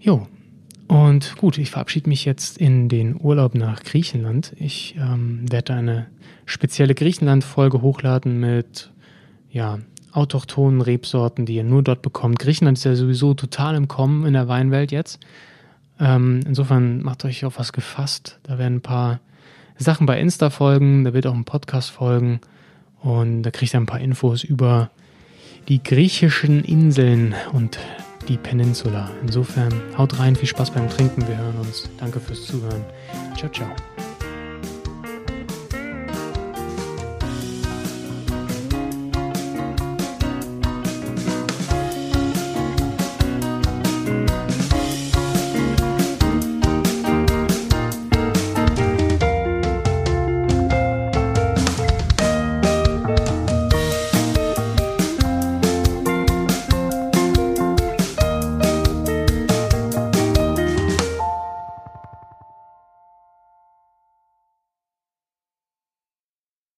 Jo, 0.00 0.26
und 0.88 1.36
gut, 1.36 1.58
ich 1.58 1.70
verabschiede 1.70 2.08
mich 2.08 2.24
jetzt 2.24 2.58
in 2.58 2.88
den 2.88 3.20
Urlaub 3.20 3.54
nach 3.54 3.82
Griechenland. 3.82 4.52
Ich 4.56 4.94
ähm, 4.98 5.44
werde 5.50 5.74
eine 5.74 6.06
spezielle 6.44 6.94
Griechenland-Folge 6.94 7.82
hochladen 7.82 8.38
mit 8.38 8.90
ja, 9.50 9.78
autochthonen 10.12 10.80
Rebsorten, 10.80 11.44
die 11.44 11.56
ihr 11.56 11.64
nur 11.64 11.82
dort 11.82 12.02
bekommt. 12.02 12.38
Griechenland 12.38 12.78
ist 12.78 12.84
ja 12.84 12.94
sowieso 12.94 13.34
total 13.34 13.74
im 13.74 13.88
Kommen 13.88 14.24
in 14.26 14.34
der 14.34 14.48
Weinwelt 14.48 14.92
jetzt. 14.92 15.18
Ähm, 15.98 16.40
insofern 16.46 17.02
macht 17.02 17.24
euch 17.24 17.44
auf 17.44 17.58
was 17.58 17.72
gefasst. 17.72 18.38
Da 18.42 18.58
werden 18.58 18.76
ein 18.76 18.82
paar 18.82 19.20
Sachen 19.78 20.06
bei 20.06 20.18
Insta 20.18 20.50
folgen, 20.50 21.04
da 21.04 21.12
wird 21.12 21.26
auch 21.26 21.34
ein 21.34 21.44
Podcast 21.44 21.90
folgen 21.90 22.40
und 23.00 23.42
da 23.42 23.50
kriegt 23.50 23.74
ihr 23.74 23.80
ein 23.80 23.86
paar 23.86 24.00
Infos 24.00 24.42
über 24.42 24.90
die 25.68 25.82
griechischen 25.82 26.64
Inseln 26.64 27.34
und 27.52 27.78
die 28.28 28.36
Peninsula. 28.36 29.10
Insofern 29.22 29.72
haut 29.96 30.18
rein, 30.18 30.36
viel 30.36 30.48
Spaß 30.48 30.70
beim 30.72 30.88
Trinken. 30.88 31.26
Wir 31.28 31.36
hören 31.36 31.56
uns. 31.56 31.88
Danke 31.98 32.20
fürs 32.20 32.46
Zuhören. 32.46 32.84
Ciao, 33.36 33.50
ciao. 33.50 33.68